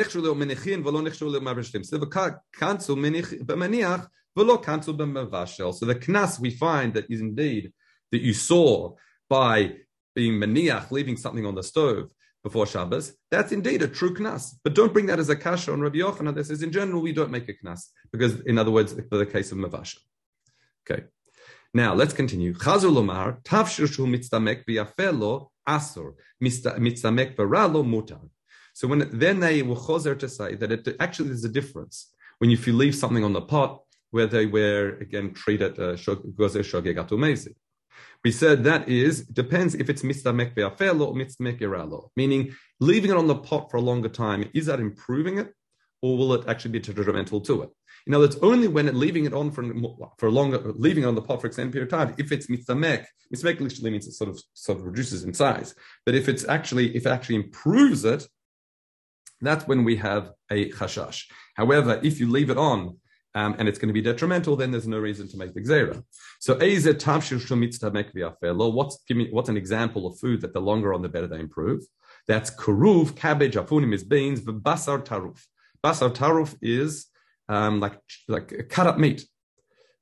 knas 5.95 6.39
we 6.39 6.49
find 6.49 6.93
that 6.93 7.05
is 7.09 7.21
indeed 7.21 7.73
that 8.11 8.21
you 8.21 8.33
saw 8.33 8.95
by 9.29 9.75
being 10.15 10.33
maniach, 10.33 10.91
leaving 10.91 11.17
something 11.17 11.45
on 11.45 11.55
the 11.55 11.63
stove 11.63 12.11
before 12.43 12.65
Shabbos, 12.65 13.13
that's 13.31 13.51
indeed 13.51 13.81
a 13.81 13.87
true 13.87 14.13
knas. 14.13 14.55
But 14.63 14.73
don't 14.73 14.93
bring 14.93 15.05
that 15.07 15.19
as 15.19 15.29
a 15.29 15.35
kasha 15.35 15.71
on 15.71 15.81
Rabbi 15.81 15.97
Yochanan. 15.97 16.35
This 16.35 16.49
is 16.49 16.63
in 16.63 16.71
general, 16.71 17.01
we 17.01 17.13
don't 17.13 17.31
make 17.31 17.47
a 17.49 17.53
knas 17.53 17.89
because, 18.11 18.39
in 18.41 18.57
other 18.57 18.71
words, 18.71 18.93
for 19.09 19.17
the 19.17 19.25
case 19.25 19.51
of 19.51 19.57
mavasha. 19.57 19.97
Okay. 20.89 21.03
Now 21.73 21.93
let's 21.93 22.13
continue. 22.13 22.53
Chazul 22.53 22.93
lomar 22.95 23.43
tavshushu 23.43 24.05
mitzdamek 24.07 24.63
v'yafelo 24.65 25.49
asur 25.67 26.13
mitzdamek 26.41 27.35
v'ralo 27.35 27.83
mutar. 27.83 28.29
So 28.75 28.89
when 28.89 29.09
then 29.25 29.39
they 29.39 29.61
were 29.61 29.75
choser 29.87 30.19
to 30.19 30.27
say 30.27 30.55
that 30.55 30.69
it 30.69 30.97
actually 30.99 31.29
there's 31.29 31.45
a 31.45 31.55
difference 31.59 32.13
when 32.39 32.51
if 32.51 32.67
you 32.67 32.73
leave 32.73 32.93
something 32.93 33.23
on 33.23 33.31
the 33.31 33.41
pot 33.41 33.81
where 34.11 34.27
they 34.27 34.45
were 34.45 34.97
again 34.99 35.33
treated 35.33 35.79
uh, 35.79 35.95
gozer 36.39 36.63
shogegatu 36.71 37.15
mezi. 37.25 37.53
We 38.25 38.33
said 38.33 38.65
that 38.65 38.89
is 38.89 39.21
depends 39.27 39.75
if 39.75 39.89
it's 39.89 40.01
mitzdamek 40.01 40.55
ve'afelo 40.55 41.07
or 41.07 41.13
mitzdamek 41.13 41.61
iralo, 41.61 42.09
meaning 42.17 42.53
leaving 42.81 43.11
it 43.11 43.17
on 43.17 43.27
the 43.27 43.35
pot 43.35 43.71
for 43.71 43.77
a 43.77 43.81
longer 43.81 44.09
time. 44.09 44.49
Is 44.53 44.65
that 44.65 44.81
improving 44.81 45.37
it, 45.37 45.53
or 46.01 46.17
will 46.17 46.33
it 46.33 46.43
actually 46.49 46.71
be 46.71 46.79
detrimental 46.79 47.39
to 47.41 47.61
it? 47.63 47.69
You 48.05 48.11
know, 48.11 48.23
it's 48.23 48.37
only 48.41 48.67
when 48.67 48.89
it, 48.89 48.95
leaving 48.95 49.23
it 49.23 49.33
on 49.33 49.51
for 49.51 49.63
for 50.17 50.29
longer, 50.29 50.59
leaving 50.75 51.03
it 51.03 51.07
on 51.07 51.15
the 51.15 51.21
pot 51.21 51.39
for 51.39 51.47
extended 51.47 51.71
period 51.71 51.93
of 51.93 51.97
time. 51.97 52.15
If 52.17 52.33
it's 52.33 52.47
mitzdamek, 52.47 53.05
mitzdamek 53.33 53.61
literally 53.61 53.91
means 53.91 54.05
it 54.05 54.13
sort 54.13 54.31
of 54.31 54.37
sort 54.53 54.79
of 54.79 54.85
reduces 54.85 55.23
in 55.23 55.33
size. 55.33 55.73
But 56.05 56.15
if 56.15 56.27
it's 56.27 56.45
actually 56.45 56.93
if 56.93 57.05
it 57.05 57.09
actually 57.09 57.35
improves 57.35 58.03
it, 58.03 58.27
that's 59.45 59.67
when 59.67 59.83
we 59.83 59.97
have 59.97 60.31
a 60.49 60.69
chashash. 60.71 61.25
However, 61.55 61.99
if 62.03 62.19
you 62.19 62.29
leave 62.29 62.49
it 62.49 62.57
on 62.57 62.97
um, 63.33 63.55
and 63.59 63.67
it's 63.67 63.77
going 63.77 63.89
to 63.89 63.93
be 63.93 64.01
detrimental, 64.01 64.55
then 64.55 64.71
there's 64.71 64.87
no 64.87 64.97
reason 64.97 65.27
to 65.27 65.37
make 65.37 65.53
the 65.53 65.61
gzera. 65.61 66.03
So, 66.39 66.53
what's 68.71 68.97
give 69.07 69.17
me 69.17 69.27
what's 69.31 69.49
an 69.49 69.57
example 69.57 70.07
of 70.07 70.19
food 70.19 70.41
that 70.41 70.53
the 70.53 70.61
longer 70.61 70.93
on 70.93 71.01
the 71.01 71.09
better 71.09 71.27
they 71.27 71.39
improve? 71.39 71.83
That's 72.27 72.49
karuv, 72.49 73.15
cabbage, 73.15 73.55
afunim 73.55 73.93
is 73.93 74.03
beans, 74.03 74.41
basar 74.41 75.03
taruf. 75.03 75.45
Basar 75.83 76.13
taruf 76.13 76.55
is 76.61 77.07
um, 77.49 77.79
like 77.79 77.99
like 78.27 78.69
cut 78.69 78.87
up 78.87 78.97
meat, 78.97 79.25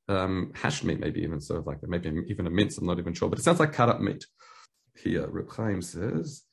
um, 0.07 0.51
hash 0.55 0.83
meat, 0.83 0.99
maybe 0.99 1.21
even 1.21 1.41
sort 1.41 1.59
of 1.59 1.67
like 1.67 1.79
maybe 1.83 2.11
even 2.27 2.47
a 2.47 2.51
mince. 2.51 2.77
I'm 2.77 2.85
not 2.85 2.99
even 2.99 3.13
sure, 3.13 3.29
but 3.29 3.39
it 3.39 3.43
sounds 3.43 3.59
like 3.59 3.73
cut 3.73 3.89
up 3.89 3.99
meat. 3.99 4.25
Here, 4.95 5.27
Reb 5.27 5.51
Chaim 5.51 5.81
says 5.81 6.43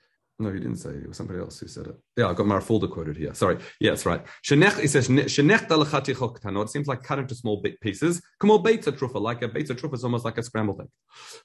no, 0.40 0.50
he 0.50 0.58
didn't 0.58 0.76
say 0.76 0.90
it. 0.90 1.02
It 1.02 1.08
was 1.08 1.18
somebody 1.18 1.38
else 1.38 1.60
who 1.60 1.68
said 1.68 1.86
it. 1.86 1.96
Yeah, 2.16 2.28
I 2.28 2.34
got 2.34 2.46
Marafulda 2.46 2.90
quoted 2.90 3.16
here. 3.16 3.34
Sorry. 3.34 3.58
Yes, 3.78 4.06
right. 4.06 4.24
It 4.50 4.88
says, 4.88 5.10
It 5.10 6.70
seems 6.70 6.86
like 6.86 7.02
cut 7.02 7.18
into 7.18 7.34
small 7.34 7.62
pieces. 7.82 8.22
On, 8.42 8.62
beta 8.62 8.92
trufa, 8.92 9.20
like 9.20 9.42
a 9.42 9.48
beta 9.48 9.74
trufa 9.74 9.94
is 9.94 10.04
almost 10.04 10.24
like 10.24 10.38
a 10.38 10.42
scrambled 10.42 10.80
egg. 10.80 10.88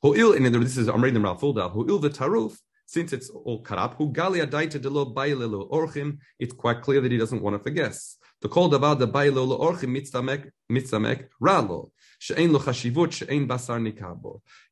Hu'il, 0.04 0.36
and 0.38 0.46
this 0.64 0.78
is, 0.78 0.88
I'm 0.88 1.04
reading 1.04 1.22
Marafulda. 1.22 1.76
Hu'il 1.76 2.02
the 2.02 2.10
taruf, 2.10 2.58
since 2.86 3.14
it's 3.14 3.30
all 3.30 3.62
cut 3.62 3.78
up, 3.78 3.96
who 3.96 4.14
galia 4.14 4.48
daita 4.48 4.82
de 4.82 4.90
lo 4.90 5.14
orchim, 5.14 6.18
it's 6.40 6.54
quite 6.54 6.82
clear 6.82 7.02
that 7.02 7.12
he 7.12 7.18
doesn't 7.18 7.42
want 7.42 7.56
it 7.56 7.64
for 7.64 7.72
guests. 7.72 8.18
To 8.42 8.50
call 8.50 8.70
davar 8.70 8.98
the 8.98 9.08
bailo 9.08 9.60
orchim 9.60 9.96
mitzamek 9.98 10.52
mitzamek 10.72 11.28
ralo. 11.42 11.92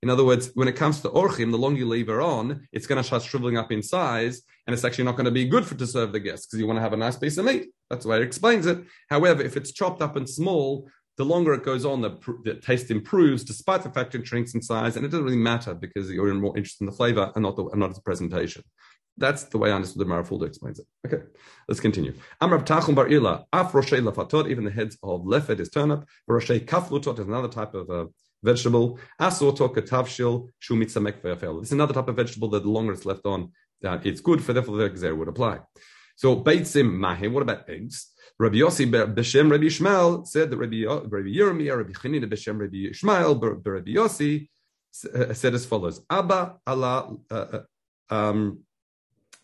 In 0.02 0.10
other 0.10 0.26
words, 0.26 0.52
when 0.54 0.68
it 0.68 0.76
comes 0.76 1.02
to 1.02 1.10
orchim, 1.10 1.52
the 1.52 1.58
longer 1.58 1.80
you 1.80 1.88
leave 1.88 2.08
her 2.08 2.22
on, 2.22 2.68
it's 2.72 2.88
going 2.88 2.98
to 2.98 3.04
start 3.04 3.24
shriveling 3.24 3.58
up 3.58 3.72
in 3.72 3.84
size, 3.84 4.42
and 4.66 4.74
it's 4.74 4.84
actually 4.84 5.04
not 5.06 5.16
going 5.16 5.26
to 5.26 5.32
be 5.32 5.46
good 5.46 5.66
for 5.66 5.76
to 5.76 5.88
serve 5.88 6.12
the 6.12 6.20
guests 6.20 6.46
because 6.46 6.60
you 6.60 6.68
want 6.68 6.78
to 6.78 6.82
have 6.82 6.94
a 6.94 6.98
nice 6.98 7.18
piece 7.18 7.38
of 7.38 7.46
meat. 7.46 7.68
That's 7.90 8.04
the 8.04 8.10
way 8.10 8.18
it 8.18 8.24
explains 8.24 8.66
it. 8.66 8.84
However, 9.10 9.42
if 9.44 9.58
it's 9.58 9.72
chopped 9.72 10.02
up 10.02 10.16
and 10.16 10.30
small, 10.30 10.90
the 11.18 11.26
longer 11.26 11.54
it 11.54 11.64
goes 11.64 11.86
on, 11.86 12.02
the, 12.02 12.18
the, 12.44 12.56
taste 12.56 12.90
improves, 12.90 13.44
despite 13.44 13.84
the 13.84 13.92
fact 13.92 14.16
it 14.16 14.26
shrinks 14.26 14.56
in 14.56 14.62
size, 14.62 14.96
and 14.96 15.06
it 15.06 15.10
doesn't 15.10 15.26
really 15.26 15.38
matter 15.38 15.76
because 15.76 16.10
you're 16.10 16.34
more 16.34 16.58
interested 16.58 16.82
in 16.82 16.88
the 16.88 16.96
flavor 16.96 17.32
and 17.36 17.44
not 17.44 17.56
the, 17.56 17.66
and 17.66 17.80
not 17.80 17.94
the 17.94 18.02
presentation. 18.02 18.64
That's 19.18 19.44
the 19.44 19.58
way 19.58 19.72
I 19.72 19.76
understood 19.76 20.00
the 20.00 20.12
Marafulda 20.12 20.48
explains 20.48 20.80
it. 20.80 20.88
Okay, 21.06 21.24
let's 21.68 21.80
continue. 21.80 22.14
Amrab 22.42 22.66
Tachum 22.66 22.96
Bar 22.96 23.12
Ila, 23.12 23.46
Af 23.54 23.72
Roshei 23.72 24.02
Lafatot, 24.02 24.50
even 24.50 24.64
the 24.64 24.72
heads 24.72 24.98
of 25.04 25.22
Lefed 25.22 25.60
is 25.60 25.70
turnip. 25.70 26.08
Roshei 26.30 26.60
Kaflutot 26.60 27.20
is 27.20 27.28
another 27.28 27.48
type 27.48 27.76
of 27.76 27.90
uh, 27.90 28.06
vegetable. 28.42 29.00
Asoto 29.22 29.74
Katavshil 29.74 30.50
Shumitzamek 30.62 31.22
Ve'afel. 31.22 31.62
Is 31.62 31.72
another 31.72 31.94
type 31.94 32.08
of 32.08 32.16
vegetable 32.16 32.50
that 32.50 32.64
the 32.64 32.70
longer 32.70 32.94
it's 32.94 33.06
left 33.06 33.26
on, 33.26 33.52
uh, 33.86 34.00
it's 34.04 34.22
good 34.22 34.44
for, 34.44 34.54
therefore 34.54 34.78
the 34.78 34.90
Gzer 34.90 35.16
would 35.16 35.28
apply. 35.28 35.60
So 36.16 36.42
Beitzim 36.42 36.94
Mahim, 36.94 37.34
what 37.34 37.44
about 37.44 37.70
eggs? 37.70 38.12
Rabbi 38.40 38.58
Yossi 38.58 38.90
Beshem 39.14 39.52
Rabbi 39.52 39.66
Ishmael 39.66 40.26
said 40.26 40.50
that 40.50 40.58
Rabbi, 40.58 40.86
Rabbi 40.86 41.30
Yirmiyah, 41.30 41.78
Rabbi 41.78 41.92
Chanina 41.92 42.26
Beshem 42.26 42.60
Rabbi 42.60 42.90
Ishmael, 42.90 43.40
Rabbi 43.40 43.92
Yossi 43.92 44.50
uh, 45.14 45.34
said 45.34 45.54
as 45.54 45.66
follows: 45.66 46.02
Abba 46.10 46.58
Allah. 46.66 47.16
Uh, 47.30 47.36
uh 47.36 47.60
um, 48.10 48.60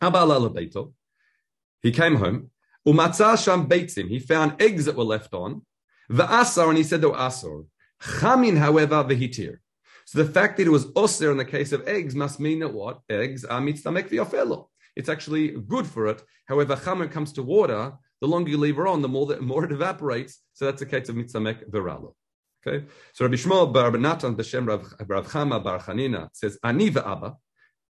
he 0.02 1.92
came 1.92 2.16
home. 2.16 2.52
sham 2.86 3.68
beitzim. 3.68 4.08
He 4.08 4.20
found 4.20 4.62
eggs 4.62 4.86
that 4.86 4.96
were 4.96 5.04
left 5.04 5.34
on. 5.34 5.62
V'asar, 6.10 6.70
and 6.70 6.78
he 6.78 6.84
said 6.84 7.02
they 7.02 7.08
were 7.08 7.14
asor. 7.14 7.66
Chamin, 8.02 8.58
however, 8.58 9.04
v'hitir. 9.04 9.58
So 10.06 10.24
the 10.24 10.32
fact 10.32 10.58
that 10.58 10.68
it 10.68 10.72
was 10.72 10.86
osir 10.94 11.32
in 11.32 11.38
the 11.38 11.46
case 11.46 11.72
of 11.72 11.88
eggs 11.88 12.16
must 12.16 12.40
mean 12.40 12.60
that 12.60 12.74
what? 12.74 13.02
Eggs 13.10 13.46
are 13.46 13.62
mitzdamek 13.62 14.10
v'yofelo. 14.10 14.68
It's 14.96 15.10
actually 15.10 15.50
good 15.50 15.86
for 15.86 16.08
it. 16.08 16.24
However, 16.48 16.76
chamin 16.76 17.12
comes 17.12 17.34
to 17.34 17.44
water, 17.44 17.94
the 18.22 18.28
longer 18.28 18.50
you 18.50 18.58
leave 18.58 18.80
it 18.80 18.88
on, 18.88 19.02
the 19.02 19.08
more, 19.08 19.28
the 19.28 19.42
more 19.42 19.66
it 19.66 19.72
evaporates. 19.72 20.40
So 20.54 20.66
that's 20.66 20.80
the 20.80 20.86
case 20.86 21.10
of 21.10 21.16
mitzamek 21.16 21.70
v'ralo. 21.70 22.14
Okay. 22.66 22.86
So 23.14 23.26
Rabbi 23.26 23.36
Shmuel 23.36 23.72
bar 23.74 23.92
Natan 23.92 24.36
b'shem 24.36 24.68
Rav 24.68 25.28
Chama 25.28 25.64
bar 25.64 25.80
Chanina 25.80 26.30
says, 26.34 26.58
Ani 26.64 26.90
v'abba, 26.90 27.36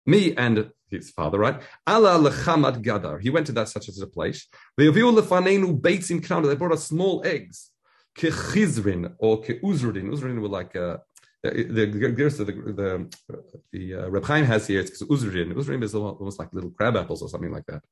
me 0.06 0.36
and 0.36 0.72
his 0.90 1.12
father, 1.12 1.38
right? 1.38 1.62
Allah 1.86 2.18
lechamad 2.30 2.84
gadar. 2.84 3.22
He 3.22 3.30
went 3.30 3.46
to 3.48 3.52
that 3.54 3.70
such 3.70 3.90
as 3.90 4.02
a 4.02 4.08
place. 4.08 4.48
They 4.78 4.90
baked 4.90 6.12
him 6.12 6.22
crowned. 6.22 6.46
They 6.46 6.56
brought 6.56 6.74
us 6.74 6.86
small 6.86 7.24
eggs. 7.26 7.70
Kechizrin 8.18 9.14
or 9.20 9.42
keuzradin. 9.42 10.10
Uzradin 10.10 10.42
were 10.42 10.48
like 10.50 10.76
uh, 10.76 10.98
the 11.44 11.52
the 11.64 11.86
the, 11.86 13.08
the, 13.28 13.58
the 13.72 13.94
uh, 13.96 14.10
Reb 14.10 14.26
Chaim 14.26 14.46
has 14.46 14.68
here 14.68 14.82
it's 14.82 15.02
uzrin. 15.04 15.54
Uzrin 15.54 15.84
is 15.84 15.96
almost 15.96 16.40
like 16.40 16.52
little 16.52 16.72
crab 16.72 16.98
apples 16.98 17.22
or 17.22 17.30
something 17.30 17.52
like 17.52 17.66
that. 17.68 17.84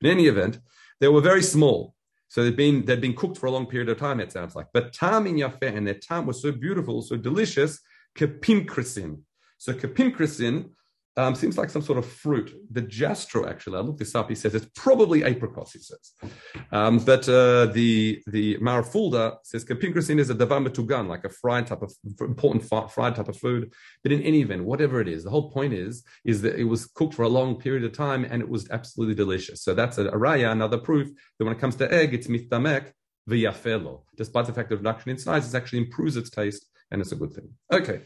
In 0.00 0.10
any 0.10 0.26
event, 0.26 0.58
they 1.00 1.08
were 1.08 1.20
very 1.20 1.42
small. 1.42 1.94
So 2.28 2.42
they'd 2.42 2.56
been 2.56 2.84
they'd 2.84 3.00
been 3.00 3.14
cooked 3.14 3.36
for 3.36 3.46
a 3.46 3.50
long 3.50 3.66
period 3.66 3.88
of 3.90 3.98
time. 3.98 4.20
It 4.20 4.32
sounds 4.32 4.54
like, 4.54 4.68
but 4.72 4.92
tam 4.92 5.26
in 5.26 5.36
yafeh 5.36 5.76
and 5.76 5.86
their 5.86 5.94
tam 5.94 6.26
was 6.26 6.40
so 6.40 6.50
beautiful, 6.50 7.02
so 7.02 7.16
delicious. 7.16 7.80
Kepimkrisin. 8.16 9.20
So 9.58 9.74
kepimkrisin 9.74 10.70
um, 11.16 11.34
seems 11.34 11.56
like 11.56 11.70
some 11.70 11.82
sort 11.82 11.98
of 11.98 12.06
fruit. 12.06 12.52
The 12.70 12.82
Jastrow, 12.82 13.48
actually, 13.48 13.78
I 13.78 13.80
looked 13.82 14.00
this 14.00 14.14
up. 14.14 14.28
He 14.28 14.34
says 14.34 14.54
it's 14.54 14.68
probably 14.74 15.24
apricots. 15.24 15.72
He 15.72 15.78
says, 15.78 16.12
um, 16.72 16.98
but 16.98 17.28
uh, 17.28 17.66
the 17.66 18.22
the 18.26 18.58
Marafulda 18.58 19.36
says 19.44 19.64
kapinkrasin 19.64 20.18
is 20.18 20.30
a 20.30 20.34
davar 20.34 20.66
metugan, 20.66 21.06
like 21.06 21.24
a 21.24 21.28
fried 21.28 21.66
type 21.68 21.82
of 21.82 21.92
important 22.20 22.64
fried 22.64 23.14
type 23.14 23.28
of 23.28 23.36
food. 23.36 23.72
But 24.02 24.12
in 24.12 24.22
any 24.22 24.40
event, 24.40 24.64
whatever 24.64 25.00
it 25.00 25.08
is, 25.08 25.24
the 25.24 25.30
whole 25.30 25.50
point 25.50 25.72
is 25.72 26.04
is 26.24 26.42
that 26.42 26.56
it 26.58 26.64
was 26.64 26.86
cooked 26.86 27.14
for 27.14 27.22
a 27.22 27.28
long 27.28 27.56
period 27.60 27.84
of 27.84 27.92
time 27.92 28.24
and 28.24 28.42
it 28.42 28.48
was 28.48 28.68
absolutely 28.70 29.14
delicious. 29.14 29.62
So 29.62 29.72
that's 29.74 29.98
a, 29.98 30.06
a 30.08 30.18
raya, 30.18 30.50
another 30.50 30.78
proof 30.78 31.08
that 31.38 31.44
when 31.44 31.54
it 31.54 31.60
comes 31.60 31.76
to 31.76 31.92
egg, 31.92 32.12
it's 32.12 32.26
mitamek 32.26 32.92
v'yafelo. 33.30 34.02
Despite 34.16 34.46
the 34.46 34.52
fact 34.52 34.72
of 34.72 34.80
reduction 34.80 35.12
in 35.12 35.18
size, 35.18 35.52
it 35.52 35.56
actually 35.56 35.78
improves 35.78 36.16
its 36.16 36.30
taste 36.30 36.66
and 36.90 37.00
it's 37.00 37.12
a 37.12 37.16
good 37.16 37.32
thing. 37.32 37.50
Okay, 37.72 38.00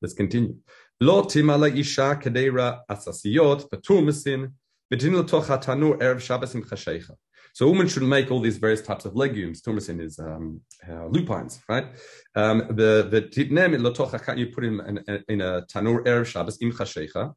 let's 0.00 0.14
continue. 0.14 0.56
לא 1.01 1.25
תימא 1.29 1.65
אישה 1.65 2.15
כדירה 2.15 2.71
עששיות, 2.87 3.67
פטור 3.71 4.01
מסין, 4.01 4.47
ותינו 4.93 5.19
לתוך 5.19 5.49
התנור 5.49 5.93
ערב 5.99 6.19
שבס 6.19 6.55
עם 6.55 6.63
חשיכה. 6.63 7.13
So 7.53 7.65
a 7.65 7.69
woman 7.69 7.87
should 7.87 8.03
make 8.03 8.29
all 8.31 8.39
these 8.39 8.57
various 8.57 8.81
types 8.81 9.05
of 9.05 9.15
legumes. 9.15 9.61
Turmesin 9.61 9.99
is 10.01 10.19
um, 10.19 10.61
uh, 10.87 11.07
lupines, 11.07 11.59
right? 11.67 11.87
Um, 12.35 12.59
the 12.69 13.07
the 13.09 13.21
titnem 13.23 13.75
lotocha 13.75 14.37
you 14.37 14.47
put 14.47 14.63
in, 14.65 14.79
in, 14.89 15.23
in 15.27 15.41
a 15.41 15.63
tanur 15.63 16.05
erev 16.05 16.25
Shabbos 16.25 16.61
im 16.61 16.71
chashecha, 16.71 17.33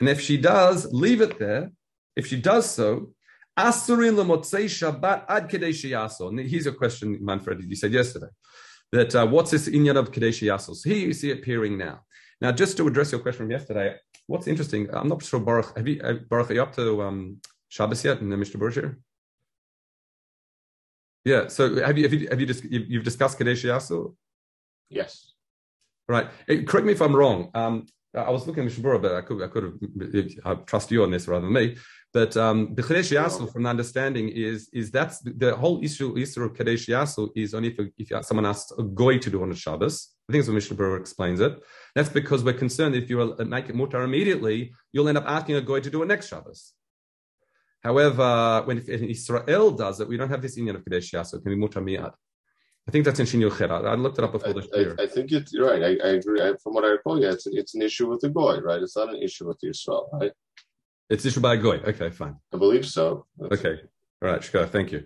and 0.00 0.08
if 0.08 0.20
she 0.20 0.38
does, 0.38 0.88
leave 0.92 1.20
it 1.20 1.38
there. 1.38 1.70
If 2.16 2.26
she 2.26 2.40
does 2.40 2.70
so, 2.70 3.12
asurin 3.58 4.14
lemotzei 4.16 4.64
Shabbat 4.64 5.26
ad 5.28 5.48
kadesh 5.48 5.84
yaso. 5.84 6.28
And 6.28 6.40
here's 6.40 6.66
a 6.66 6.72
question, 6.72 7.18
Manfred, 7.20 7.62
you 7.62 7.76
said 7.76 7.92
yesterday 7.92 8.32
that 8.92 9.14
uh, 9.14 9.26
what's 9.26 9.50
this 9.50 9.68
inyan 9.68 9.96
of 9.96 10.10
kadesh 10.10 10.40
yaso? 10.40 10.74
So 10.74 10.88
here 10.88 11.06
you 11.06 11.12
see 11.12 11.30
it 11.30 11.38
appearing 11.38 11.76
now. 11.76 12.00
Now, 12.41 12.51
just 12.51 12.77
to 12.77 12.87
address 12.87 13.11
your 13.11 13.21
question 13.21 13.45
from 13.45 13.51
yesterday, 13.51 13.95
what's 14.27 14.47
interesting, 14.47 14.87
I'm 14.93 15.07
not 15.07 15.23
sure, 15.23 15.39
Baruch, 15.39 15.75
have 15.77 15.87
you, 15.87 16.01
uh, 16.03 16.13
Baruch, 16.29 16.51
are 16.51 16.53
you 16.53 16.63
up 16.63 16.75
to 16.75 17.01
um, 17.01 17.39
Shabbos 17.69 18.03
yet 18.03 18.19
in 18.19 18.29
the 18.29 18.37
Mishnah? 18.37 18.95
Yeah, 21.23 21.47
so 21.47 21.83
have 21.83 21.97
you, 21.97 22.03
have 22.03 22.13
you, 22.13 22.27
have 22.29 22.39
you, 22.39 22.45
just, 22.45 22.63
you've 22.65 23.03
discussed 23.03 23.37
Kadesh 23.37 23.63
Yasu? 23.63 24.15
Yes. 24.89 25.33
Right. 26.07 26.27
Hey, 26.45 26.63
correct 26.63 26.85
me 26.85 26.93
if 26.93 27.01
I'm 27.01 27.15
wrong. 27.15 27.49
Um, 27.55 27.87
I 28.13 28.29
was 28.29 28.47
looking 28.47 28.61
at 28.61 28.65
Mishnah 28.65 28.99
but 28.99 29.15
I 29.15 29.21
could, 29.21 29.41
I 29.41 29.47
could 29.47 29.63
have, 29.63 30.29
I 30.45 30.55
trust 30.63 30.91
you 30.91 31.03
on 31.03 31.11
this 31.11 31.27
rather 31.27 31.45
than 31.45 31.53
me. 31.53 31.75
But 32.13 32.37
um, 32.37 32.73
the 32.75 32.83
Kadesh 32.83 33.09
Yasu, 33.09 33.51
from 33.51 33.63
the 33.63 33.69
understanding, 33.69 34.29
is 34.29 34.69
is 34.71 34.89
that's 34.89 35.19
the 35.19 35.53
whole 35.53 35.83
issue, 35.83 36.17
issue 36.17 36.43
of 36.43 36.53
Kadesh 36.53 36.87
Yasu 36.87 37.29
is 37.35 37.53
only 37.53 37.75
if, 37.77 37.89
if 37.97 38.25
someone 38.25 38.45
asks 38.45 38.71
a 38.77 38.83
goy 38.83 39.17
to 39.17 39.29
do 39.29 39.43
on 39.43 39.51
a 39.51 39.55
Shabbos. 39.55 40.14
I 40.27 40.31
think 40.31 40.39
it's 40.39 40.47
what 40.47 40.55
Mishnah 40.55 40.77
Berurah 40.77 40.99
explains 40.99 41.39
it. 41.39 41.61
That's 41.93 42.09
because 42.09 42.43
we're 42.43 42.53
concerned 42.53 42.95
if 42.95 43.09
you 43.09 43.35
make 43.45 43.69
it 43.69 43.75
mutar 43.75 44.03
immediately, 44.03 44.73
you'll 44.91 45.07
end 45.07 45.19
up 45.19 45.25
asking 45.27 45.55
a 45.55 45.61
goy 45.61 45.81
to 45.81 45.89
do 45.89 46.01
it 46.01 46.07
next 46.07 46.29
Shabbos. 46.29 46.73
However, 47.83 48.63
when 48.65 48.79
Israel 48.79 49.71
does 49.71 49.99
it, 49.99 50.07
we 50.07 50.17
don't 50.17 50.29
have 50.29 50.41
this 50.41 50.57
Indian 50.57 50.77
of 50.77 50.83
Kadesh 50.83 51.11
so 51.11 51.19
It 51.37 51.43
can 51.43 51.53
be 51.53 51.55
mutar 51.55 51.83
miyad. 51.83 52.11
I 52.87 52.91
think 52.91 53.05
that's 53.05 53.19
in 53.19 53.25
Shin 53.27 53.41
Yochid. 53.41 53.69
I, 53.69 53.95
looked 53.95 54.17
it 54.17 54.23
up 54.23 54.31
before 54.31 54.53
the 54.53 54.67
year. 54.73 54.95
I, 54.99 55.03
I, 55.03 55.07
think 55.07 55.31
it's 55.31 55.57
right. 55.57 55.81
I, 55.81 56.07
I 56.07 56.11
agree. 56.13 56.41
I, 56.41 56.53
from 56.61 56.73
what 56.73 56.83
I 56.83 56.89
recall, 56.89 57.19
yeah, 57.19 57.31
it's, 57.31 57.47
it's 57.47 57.73
an 57.73 57.81
issue 57.81 58.07
with 58.09 58.21
the 58.21 58.29
goy, 58.29 58.59
right? 58.59 58.81
It's 58.81 58.95
not 58.95 59.09
an 59.09 59.21
issue 59.21 59.47
with 59.47 59.59
the 59.59 59.69
Israel, 59.69 60.09
right? 60.13 60.31
It's 61.09 61.25
issue 61.25 61.39
by 61.39 61.55
a 61.55 61.57
goy. 61.57 61.77
Okay, 61.77 62.09
fine. 62.09 62.35
I 62.53 62.57
believe 62.57 62.85
so. 62.85 63.25
That's 63.37 63.59
okay. 63.59 63.81
All 64.21 64.29
right, 64.29 64.41
Shkar, 64.41 64.69
thank 64.69 64.91
you. 64.91 65.03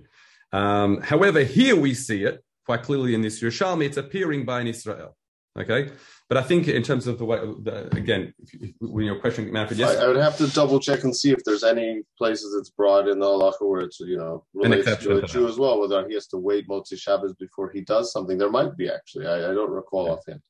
Um, 0.51 1.01
however, 1.01 1.43
here 1.43 1.75
we 1.75 1.93
see 1.93 2.23
it 2.23 2.43
quite 2.69 2.83
clearly 2.83 3.15
in 3.15 3.21
this 3.23 3.41
Yerushalmi. 3.41 3.83
It's 3.83 3.97
appearing 3.97 4.45
by 4.45 4.61
an 4.61 4.67
Israel. 4.67 5.17
Okay, 5.59 5.89
but 6.29 6.37
I 6.37 6.43
think 6.43 6.67
in 6.67 6.83
terms 6.83 7.07
of 7.07 7.17
the 7.17 7.25
way, 7.25 7.39
the, 7.39 7.89
again, 7.97 8.31
if, 8.61 8.75
when 8.79 9.05
your 9.05 9.19
question, 9.19 9.51
Manfred, 9.51 9.79
yes, 9.79 9.97
I, 9.97 10.03
I, 10.03 10.07
would 10.07 10.17
have 10.17 10.37
to 10.37 10.47
double 10.49 10.79
check 10.79 11.03
and 11.03 11.13
see 11.13 11.31
if 11.31 11.43
there's 11.43 11.63
any 11.63 12.03
places 12.15 12.53
it's 12.59 12.69
brought 12.69 13.07
in 13.07 13.17
the 13.17 13.25
halacha 13.25 13.67
where 13.67 13.81
it's 13.81 13.99
you 13.99 14.17
know 14.17 14.45
relates 14.53 15.03
to 15.03 15.17
a 15.17 15.25
Jew 15.25 15.47
as 15.47 15.57
well, 15.57 15.79
whether 15.79 16.07
he 16.07 16.13
has 16.13 16.27
to 16.27 16.37
wait 16.37 16.67
Motzi 16.67 16.95
Shabbos 16.95 17.33
before 17.33 17.71
he 17.71 17.81
does 17.81 18.11
something. 18.11 18.37
There 18.37 18.51
might 18.51 18.77
be 18.77 18.87
actually. 18.87 19.25
I, 19.25 19.49
I 19.49 19.53
don't 19.55 19.71
recall 19.71 20.05
yeah. 20.05 20.11
offhand. 20.11 20.41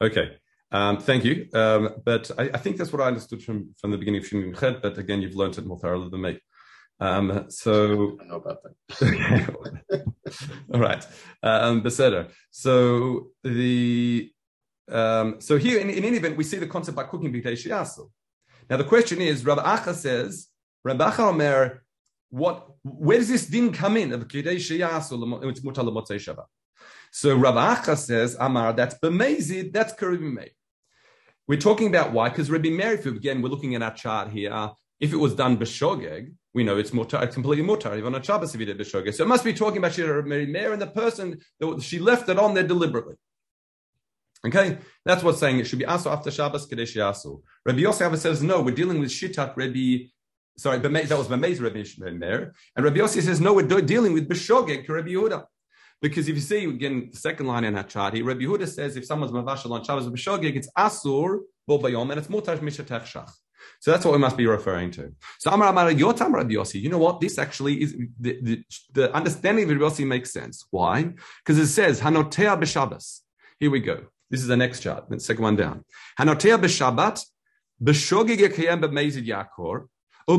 Okay. 0.00 0.38
Um, 0.70 0.96
thank 1.00 1.22
you. 1.22 1.48
Um, 1.52 1.90
but 2.02 2.30
I, 2.38 2.44
I, 2.54 2.56
think 2.56 2.78
that's 2.78 2.94
what 2.94 3.02
I 3.02 3.08
understood 3.08 3.42
from, 3.42 3.74
from 3.78 3.90
the 3.90 3.98
beginning 3.98 4.22
of 4.22 4.26
Shin 4.26 4.56
but 4.58 4.96
again, 4.96 5.20
you've 5.20 5.36
learned 5.36 5.58
it 5.58 5.66
more 5.66 5.78
thoroughly 5.78 6.08
than 6.08 6.22
me. 6.22 6.38
Um, 7.00 7.46
so 7.48 8.18
I 8.20 8.24
know 8.26 8.36
about 8.36 8.58
that. 8.62 10.04
All 10.72 10.80
right, 10.80 11.04
um, 11.42 11.82
Beseder. 11.82 12.30
So 12.50 13.30
the 13.42 14.30
um, 14.90 15.40
so 15.40 15.58
here 15.58 15.80
in, 15.80 15.90
in 15.90 16.04
any 16.04 16.16
event 16.16 16.36
we 16.36 16.44
see 16.44 16.58
the 16.58 16.66
concept 16.66 16.96
by 16.96 17.04
cooking 17.04 17.32
b'tei 17.32 17.54
shiasu. 17.54 18.10
Now 18.70 18.76
the 18.76 18.84
question 18.84 19.20
is, 19.20 19.44
Rabbi 19.44 19.62
Acha 19.62 19.94
says, 19.94 20.48
Rabbi 20.84 21.10
Acha 21.10 21.20
Omer, 21.20 21.82
what? 22.30 22.68
Where 22.82 23.18
does 23.18 23.28
this 23.28 23.46
din 23.46 23.72
come 23.72 23.96
in 23.96 24.12
of 24.12 24.28
b'tei 24.28 24.56
shiasu? 24.56 25.50
It's 25.50 25.60
mutal 25.60 25.92
Shabbat. 25.92 26.46
So 27.10 27.36
Rabbi 27.36 27.74
Acha 27.74 27.96
says, 27.96 28.36
Amar, 28.38 28.72
that's 28.72 28.94
b'mezid, 28.98 29.72
that's 29.72 29.92
karibimei. 29.94 30.50
We're 31.48 31.60
talking 31.60 31.88
about 31.88 32.12
why, 32.12 32.28
because 32.28 32.50
Rabbi 32.50 32.70
Meir, 32.70 32.94
again, 32.94 33.42
we're 33.42 33.48
looking 33.48 33.74
at 33.74 33.82
our 33.82 33.92
chart 33.92 34.30
here. 34.30 34.70
If 35.00 35.12
it 35.12 35.16
was 35.16 35.34
done 35.34 35.58
b'shogeg, 35.58 36.32
we 36.54 36.64
know 36.64 36.76
it's 36.76 36.90
mutar, 36.90 37.22
it's 37.22 37.34
completely 37.34 37.64
mutar, 37.64 37.96
even 37.96 38.14
on 38.14 38.20
a 38.20 38.24
Shabbos 38.24 38.54
if 38.54 38.60
you 38.60 38.66
did 38.66 38.78
b'shogeg. 38.78 39.14
So 39.14 39.24
it 39.24 39.28
must 39.28 39.44
be 39.44 39.54
talking 39.54 39.78
about 39.78 39.96
Rabbi 39.96 40.46
Meir 40.46 40.72
and 40.72 40.82
the 40.82 40.86
person 40.86 41.40
that 41.60 41.82
she 41.82 41.98
left 41.98 42.28
it 42.28 42.38
on 42.38 42.54
there 42.54 42.66
deliberately. 42.66 43.14
Okay, 44.46 44.78
that's 45.04 45.22
what's 45.22 45.38
saying 45.38 45.60
it 45.60 45.66
should 45.66 45.78
be 45.78 45.84
asu 45.84 46.12
after 46.12 46.30
Shabbos 46.30 46.66
kadesh 46.66 46.94
yasu. 46.94 47.40
Rabbi 47.64 47.80
Yossi 47.80 48.16
says 48.16 48.42
no, 48.42 48.60
we're 48.60 48.74
dealing 48.74 48.98
with 48.98 49.10
shitat 49.10 49.56
Rabbi. 49.56 50.08
Sorry, 50.58 50.78
but 50.78 50.92
that 50.92 51.16
was 51.16 51.28
Bameiz 51.28 51.62
Rabbi 51.62 52.10
Meir, 52.10 52.52
and 52.76 52.84
Rabbi 52.84 52.98
Yossi 52.98 53.22
says 53.22 53.40
no, 53.40 53.54
we're 53.54 53.80
dealing 53.80 54.12
with 54.12 54.28
b'shogeg 54.28 54.86
Rabbi 54.88 55.10
Yehuda. 55.10 55.44
Because 56.02 56.28
if 56.28 56.34
you 56.34 56.40
see 56.42 56.64
again 56.64 57.10
the 57.12 57.16
second 57.16 57.46
line 57.46 57.64
in 57.64 57.74
here, 57.74 57.84
Rabbi 57.84 58.42
Yehuda 58.42 58.68
says 58.68 58.96
if 58.96 59.06
someone's 59.06 59.32
mavashal 59.32 59.70
on 59.70 59.84
Shabbos 59.84 60.06
it's 60.06 60.68
asur 60.76 61.38
bo 61.66 61.78
bayom 61.78 62.10
and 62.10 62.18
it's 62.18 62.28
mutar 62.28 62.58
mishatech 62.58 63.04
shach. 63.04 63.30
So 63.80 63.90
that's 63.90 64.04
what 64.04 64.12
we 64.12 64.18
must 64.18 64.36
be 64.36 64.46
referring 64.46 64.90
to. 64.92 65.12
So 65.38 65.50
Amar 65.50 65.68
Amar 65.68 65.90
Yotam 65.90 66.32
Rabbi 66.32 66.54
Yossi. 66.54 66.80
You 66.80 66.88
know 66.88 66.98
what? 66.98 67.20
This 67.20 67.38
actually 67.38 67.82
is 67.82 67.96
the, 68.20 68.38
the, 68.42 68.64
the 68.92 69.14
understanding 69.14 69.64
of 69.64 69.70
Rabbi 69.70 69.84
Yossi 69.84 70.06
makes 70.06 70.32
sense. 70.32 70.66
Why? 70.70 71.12
Because 71.44 71.58
it 71.58 71.68
says 71.68 72.00
Hanotea 72.00 72.60
b'Shabbos. 72.60 73.20
Here 73.58 73.70
we 73.70 73.80
go. 73.80 74.06
This 74.30 74.40
is 74.40 74.46
the 74.46 74.56
next 74.56 74.80
chart, 74.80 75.08
the 75.08 75.20
second 75.20 75.42
one 75.42 75.56
down. 75.56 75.84
Hanotea 76.18 76.58
b'Shabbat 76.58 77.24
b'shogig 77.82 78.38
yekayem 78.38 78.82
b'mezid 78.82 79.26
yakor. 79.26 79.86
So 80.28 80.28
you 80.28 80.38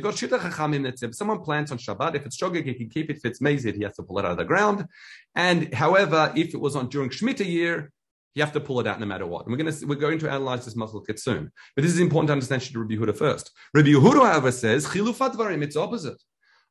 got 0.00 0.14
shita 0.14 0.38
chachamim 0.38 0.82
that 0.84 0.98
says 0.98 1.18
someone 1.18 1.40
plants 1.40 1.70
on 1.70 1.76
Shabbat. 1.76 2.14
If 2.14 2.24
it's 2.24 2.38
shogig, 2.38 2.64
he 2.64 2.72
can 2.72 2.88
keep 2.88 3.10
it. 3.10 3.18
If 3.18 3.26
it's 3.26 3.40
mezid, 3.40 3.74
he 3.74 3.82
has 3.82 3.96
to 3.96 4.02
pull 4.02 4.18
it 4.18 4.24
out 4.24 4.30
of 4.30 4.38
the 4.38 4.46
ground. 4.46 4.86
And 5.34 5.74
however, 5.74 6.32
if 6.34 6.54
it 6.54 6.60
was 6.60 6.74
on 6.74 6.88
during 6.88 7.10
Shemitah 7.10 7.44
year, 7.44 7.92
you 8.34 8.42
have 8.42 8.52
to 8.52 8.60
pull 8.60 8.80
it 8.80 8.86
out 8.86 9.00
no 9.00 9.06
matter 9.06 9.26
what. 9.26 9.46
And 9.46 9.52
we're 9.52 9.62
going 9.62 9.72
to 9.72 9.86
we're 9.86 9.96
going 9.96 10.18
to 10.20 10.30
analyze 10.30 10.64
this 10.64 10.76
muscle 10.76 11.00
kit 11.00 11.18
soon. 11.18 11.50
But 11.74 11.82
this 11.82 11.92
is 11.92 12.00
important 12.00 12.28
to 12.28 12.32
understand 12.32 12.62
Shita 12.62 12.76
Rabbi 12.76 12.94
Yehuda 12.94 13.16
first. 13.16 13.50
Rabbi 13.74 13.88
Yehuda, 13.88 14.26
however, 14.26 14.52
says 14.52 14.86
chilufat 14.86 15.34
varim. 15.34 15.62
It's 15.62 15.76
opposite. 15.76 16.22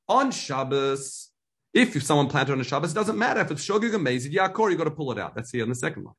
On 0.08 0.32
Shabbos, 0.32 1.30
if 1.74 2.01
someone 2.04 2.28
planted 2.28 2.54
on 2.54 2.62
a 2.62 2.63
Shabbos, 2.63 2.92
it 2.92 2.96
doesn't 2.96 3.18
matter. 3.18 3.42
If 3.42 3.51
it's 3.51 3.66
Shogig 3.66 3.94
Amazid 3.94 4.34
Yakor, 4.34 4.72
you 4.72 4.78
got 4.78 4.86
to 4.86 4.92
pull 4.92 5.12
it 5.12 5.20
out. 5.20 5.36
That's 5.36 5.51
here 5.51 5.63
in 5.63 5.70
the 5.70 5.75
second 5.75 6.06
one. 6.06 6.16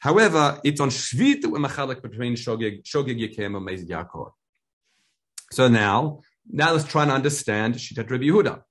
However, 0.00 0.60
it's 0.64 0.80
on 0.80 0.90
Shvit 0.90 1.42
that 1.42 1.50
we're 1.50 1.58
machalik 1.58 2.02
between 2.02 2.34
Shogig, 2.34 2.82
Shogig 2.82 3.20
Yakim 3.20 3.56
and 3.56 3.68
Mazid 3.68 3.88
Yakor. 3.88 4.30
So 5.52 5.68
now, 5.68 6.22
now 6.50 6.72
let's 6.72 6.84
try 6.84 7.02
and 7.02 7.12
understand 7.12 7.74
Shitat 7.74 8.10
Rabbi 8.10 8.24
Yehuda. 8.24 8.62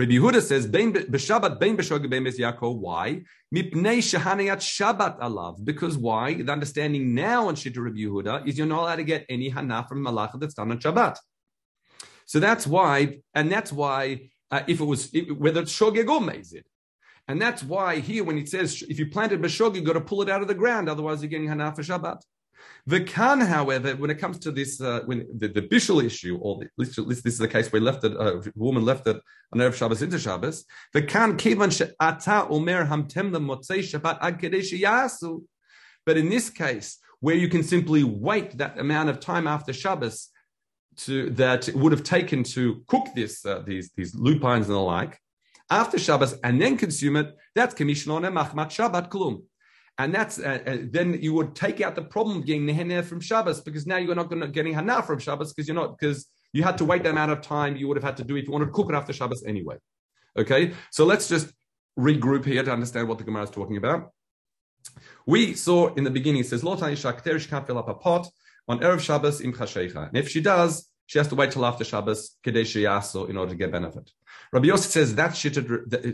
Rabbi 0.00 0.12
Yehuda 0.12 0.40
says, 0.40 0.66
"B'Shabbat 0.66 1.60
bein 1.60 1.76
b'shogeg 1.76 2.08
bein 2.08 2.24
Yaakov." 2.24 2.78
Why? 2.78 3.22
Mipnei 3.54 3.98
shehaniyat 3.98 4.60
Shabbat 4.74 5.20
alav. 5.20 5.62
Because 5.62 5.98
why? 5.98 6.32
The 6.32 6.50
understanding 6.50 7.14
now 7.14 7.48
on 7.48 7.54
Shita 7.54 7.84
Rabbi 7.84 7.98
Yehuda 7.98 8.48
is 8.48 8.56
you're 8.56 8.66
not 8.66 8.80
allowed 8.80 8.96
to 8.96 9.04
get 9.04 9.26
any 9.28 9.50
hana 9.50 9.84
from 9.86 10.02
malacha 10.02 10.40
that's 10.40 10.54
done 10.54 10.70
on 10.70 10.78
Shabbat. 10.78 11.18
So 12.24 12.40
that's 12.40 12.66
why, 12.66 13.18
and 13.34 13.52
that's 13.52 13.74
why 13.74 14.30
uh, 14.50 14.62
if 14.66 14.80
it 14.80 14.84
was 14.84 15.10
if, 15.12 15.36
whether 15.36 15.60
it's 15.60 15.78
shogeg 15.78 16.08
or 16.08 16.20
mezid. 16.20 16.62
And 17.28 17.38
that's 17.38 17.62
why 17.62 17.98
here, 17.98 18.24
when 18.24 18.38
it 18.38 18.48
says 18.48 18.82
if 18.88 18.98
you 18.98 19.10
planted 19.10 19.42
b'shogeg, 19.42 19.74
you 19.74 19.82
got 19.82 19.92
to 19.92 20.00
pull 20.00 20.22
it 20.22 20.30
out 20.30 20.40
of 20.40 20.48
the 20.48 20.54
ground, 20.54 20.88
otherwise 20.88 21.20
you're 21.20 21.28
getting 21.28 21.48
hana 21.48 21.74
for 21.74 21.82
Shabbat. 21.82 22.22
The 22.86 23.00
can, 23.02 23.40
however, 23.40 23.94
when 23.96 24.10
it 24.10 24.18
comes 24.18 24.38
to 24.40 24.50
this, 24.50 24.80
uh, 24.80 25.00
when 25.04 25.26
the, 25.36 25.48
the 25.48 25.62
bishul 25.62 26.02
issue, 26.04 26.38
or 26.40 26.58
the, 26.58 26.68
least 26.76 26.96
this 27.24 27.34
is 27.34 27.38
the 27.38 27.48
case 27.48 27.70
where 27.70 27.82
left 27.82 28.04
it, 28.04 28.16
uh, 28.16 28.38
a 28.38 28.42
woman 28.54 28.84
left 28.84 29.06
it 29.06 29.20
on 29.52 29.60
Erev 29.60 29.74
Shabbos 29.74 30.02
into 30.02 30.18
Shabbos, 30.18 30.64
the 30.92 31.02
kivan 31.02 31.76
she'ata 31.76 32.48
omer 32.48 32.84
hamtem 32.84 33.32
motzei 33.32 33.80
Shabbat 33.80 34.18
ad 34.20 34.40
yasu. 34.40 35.42
But 36.06 36.16
in 36.16 36.28
this 36.30 36.50
case, 36.50 36.98
where 37.20 37.36
you 37.36 37.48
can 37.48 37.62
simply 37.62 38.02
wait 38.02 38.56
that 38.58 38.78
amount 38.78 39.10
of 39.10 39.20
time 39.20 39.46
after 39.46 39.72
Shabbos 39.72 40.30
to 40.96 41.30
that 41.30 41.68
it 41.68 41.76
would 41.76 41.92
have 41.92 42.02
taken 42.02 42.42
to 42.42 42.82
cook 42.86 43.08
this, 43.14 43.44
uh, 43.46 43.62
these 43.64 43.90
these 43.96 44.14
lupines 44.14 44.66
and 44.66 44.74
the 44.74 44.80
like, 44.80 45.18
after 45.70 45.98
Shabbos 45.98 46.34
and 46.42 46.60
then 46.60 46.76
consume 46.76 47.16
it, 47.16 47.34
that's 47.54 47.74
commission 47.74 48.10
on 48.10 48.24
a 48.24 48.32
machmat 48.32 48.68
Shabbat 48.68 49.08
klum. 49.08 49.44
And 49.98 50.14
that's 50.14 50.38
uh, 50.38 50.60
uh, 50.66 50.76
then 50.90 51.18
you 51.20 51.34
would 51.34 51.54
take 51.54 51.80
out 51.80 51.94
the 51.94 52.02
problem 52.02 52.38
of 52.38 52.46
getting 52.46 52.66
neheneh 52.66 53.04
from 53.04 53.20
Shabbos 53.20 53.60
because 53.60 53.86
now 53.86 53.98
you're 53.98 54.14
not 54.14 54.30
going 54.30 54.40
to 54.40 54.48
getting 54.48 54.72
hana 54.72 55.02
from 55.02 55.18
Shabbos 55.18 55.52
because 55.52 55.68
you're 55.68 55.74
not 55.74 55.98
because 55.98 56.26
you 56.52 56.62
had 56.62 56.78
to 56.78 56.84
wait 56.84 57.02
that 57.02 57.10
amount 57.10 57.32
of 57.32 57.42
time 57.42 57.76
you 57.76 57.86
would 57.88 57.96
have 57.96 58.04
had 58.04 58.16
to 58.16 58.24
do 58.24 58.36
if 58.36 58.46
you 58.46 58.52
wanted 58.52 58.66
to 58.66 58.72
cook 58.72 58.88
it 58.90 58.94
after 58.94 59.12
Shabbos 59.12 59.44
anyway. 59.44 59.76
Okay, 60.38 60.72
so 60.90 61.04
let's 61.04 61.28
just 61.28 61.52
regroup 61.98 62.44
here 62.46 62.62
to 62.62 62.72
understand 62.72 63.08
what 63.08 63.18
the 63.18 63.24
Gemara 63.24 63.42
is 63.42 63.50
talking 63.50 63.76
about. 63.76 64.10
We 65.26 65.54
saw 65.54 65.92
in 65.94 66.04
the 66.04 66.10
beginning 66.10 66.40
it 66.40 66.46
says 66.46 66.64
Lot 66.64 66.78
Shakterish 66.78 67.48
can't 67.48 67.66
fill 67.66 67.78
up 67.78 67.88
a 67.88 67.94
pot 67.94 68.28
on 68.68 68.78
erev 68.80 69.00
Shabbos 69.00 69.40
im 69.40 69.52
and 69.52 70.16
if 70.16 70.28
she 70.28 70.40
does, 70.40 70.88
she 71.06 71.18
has 71.18 71.28
to 71.28 71.34
wait 71.34 71.50
till 71.50 71.66
after 71.66 71.84
Shabbos 71.84 72.36
kadesh 72.42 72.74
yaso 72.76 73.28
in 73.28 73.36
order 73.36 73.50
to 73.50 73.56
get 73.56 73.72
benefit. 73.72 74.10
Rabbi 74.52 74.68
Yosef 74.68 74.92
says 74.92 75.14
that's 75.14 75.36
shit. 75.36 75.58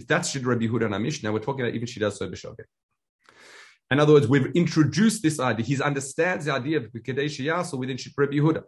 That's 0.08 0.30
shit 0.30 0.44
Rabbi 0.44 0.66
Huda 0.66 0.92
and 0.92 1.04
Mishnah. 1.04 1.32
We're 1.32 1.38
talking 1.40 1.66
about 1.66 1.74
even 1.74 1.86
she 1.86 2.00
does 2.00 2.16
so 2.16 2.28
b'shogeg. 2.28 2.64
In 3.90 4.00
other 4.00 4.14
words, 4.14 4.26
we've 4.26 4.50
introduced 4.52 5.22
this 5.22 5.38
idea. 5.38 5.64
He 5.64 5.82
understands 5.82 6.46
the 6.46 6.52
idea 6.52 6.78
of 6.78 6.92
Kadesh 7.04 7.38
Yasu 7.38 7.78
within 7.78 7.98
Rabbi 8.16 8.34
Yehuda. 8.34 8.62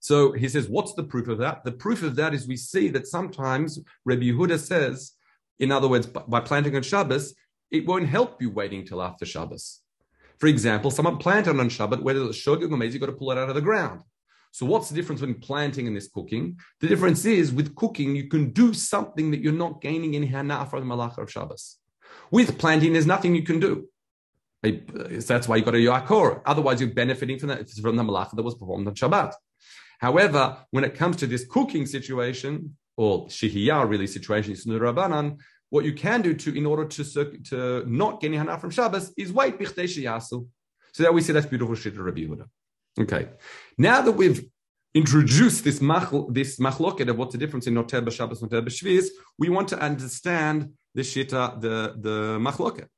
So 0.00 0.32
he 0.32 0.48
says, 0.48 0.68
what's 0.68 0.94
the 0.94 1.04
proof 1.04 1.28
of 1.28 1.38
that? 1.38 1.64
The 1.64 1.72
proof 1.72 2.02
of 2.02 2.16
that 2.16 2.34
is 2.34 2.46
we 2.46 2.56
see 2.56 2.88
that 2.90 3.06
sometimes 3.06 3.78
Rabbi 4.04 4.24
Yehuda 4.24 4.58
says, 4.58 5.12
in 5.58 5.72
other 5.72 5.88
words, 5.88 6.06
by 6.06 6.40
planting 6.40 6.76
on 6.76 6.82
Shabbos, 6.82 7.34
it 7.70 7.86
won't 7.86 8.08
help 8.08 8.40
you 8.40 8.50
waiting 8.50 8.84
till 8.86 9.02
after 9.02 9.24
Shabbos. 9.24 9.80
For 10.38 10.46
example, 10.46 10.90
someone 10.90 11.18
planted 11.18 11.58
on 11.58 11.68
Shabbat, 11.68 12.02
whether 12.02 12.22
it's 12.24 12.38
shogeg 12.38 12.70
or 12.70 12.76
maize, 12.76 12.92
you've 12.92 13.00
got 13.00 13.06
to 13.06 13.12
pull 13.12 13.30
it 13.30 13.38
out 13.38 13.48
of 13.48 13.54
the 13.54 13.60
ground. 13.60 14.02
So 14.52 14.66
what's 14.66 14.88
the 14.88 14.94
difference 14.94 15.20
between 15.20 15.40
planting 15.40 15.86
and 15.86 15.96
this 15.96 16.08
cooking? 16.08 16.58
The 16.80 16.86
difference 16.86 17.24
is 17.24 17.52
with 17.52 17.74
cooking, 17.74 18.14
you 18.14 18.28
can 18.28 18.50
do 18.50 18.72
something 18.72 19.30
that 19.32 19.40
you're 19.40 19.52
not 19.52 19.80
gaining 19.80 20.14
in 20.14 20.22
hana 20.22 20.66
from 20.66 20.86
the 20.86 20.94
malach 20.94 21.18
of 21.18 21.30
Shabbos. 21.30 21.78
With 22.30 22.58
planting, 22.58 22.92
there's 22.92 23.06
nothing 23.06 23.34
you 23.34 23.42
can 23.42 23.58
do. 23.58 23.88
That's 24.64 25.48
why 25.48 25.56
you 25.56 25.64
got 25.64 25.74
a 25.74 25.78
yakor. 25.78 26.40
Otherwise, 26.46 26.80
you're 26.80 26.90
benefiting 26.90 27.38
from 27.38 27.48
that 27.50 27.68
from 27.70 27.96
the 27.96 28.02
malacha 28.02 28.34
that 28.36 28.42
was 28.42 28.54
performed 28.54 28.86
on 28.88 28.94
Shabbat. 28.94 29.32
However, 30.00 30.58
when 30.70 30.84
it 30.84 30.94
comes 30.94 31.16
to 31.16 31.26
this 31.26 31.44
cooking 31.46 31.86
situation 31.86 32.76
or 32.96 33.26
shihiyah 33.26 33.88
really 33.88 34.06
situation, 34.06 34.52
it's 34.52 34.66
rabbanan, 34.66 35.38
what 35.70 35.84
you 35.84 35.92
can 35.92 36.22
do 36.22 36.34
to 36.34 36.56
in 36.56 36.66
order 36.66 36.84
to 36.86 37.02
to 37.50 37.84
not 37.86 38.20
get 38.20 38.28
any 38.28 38.36
hana 38.36 38.58
from 38.58 38.70
Shabbos 38.70 39.12
is 39.16 39.32
wait 39.32 39.58
bichtei 39.58 39.84
shiyasu. 39.84 40.46
So 40.92 41.02
that 41.02 41.12
we 41.12 41.20
see 41.20 41.32
that's 41.32 41.46
beautiful 41.46 41.74
shit 41.74 41.98
Rabbi 41.98 42.20
Yehuda. 42.20 42.46
Okay, 43.00 43.28
now 43.76 44.00
that 44.00 44.12
we've 44.12 44.44
introduced 44.94 45.64
this 45.64 45.78
this 45.80 46.58
machloket 46.58 47.08
of 47.08 47.18
what's 47.18 47.32
the 47.32 47.38
difference 47.38 47.66
in 47.66 47.74
noter 47.74 48.00
b'Shabbos 48.06 48.40
noter 48.42 48.62
b'Shvius, 48.64 49.08
we 49.38 49.48
want 49.48 49.68
to 49.68 49.78
understand 49.78 50.72
the 50.94 51.02
shita, 51.02 51.60
the 51.60 51.96
the 51.98 52.38
machloket 52.38 52.88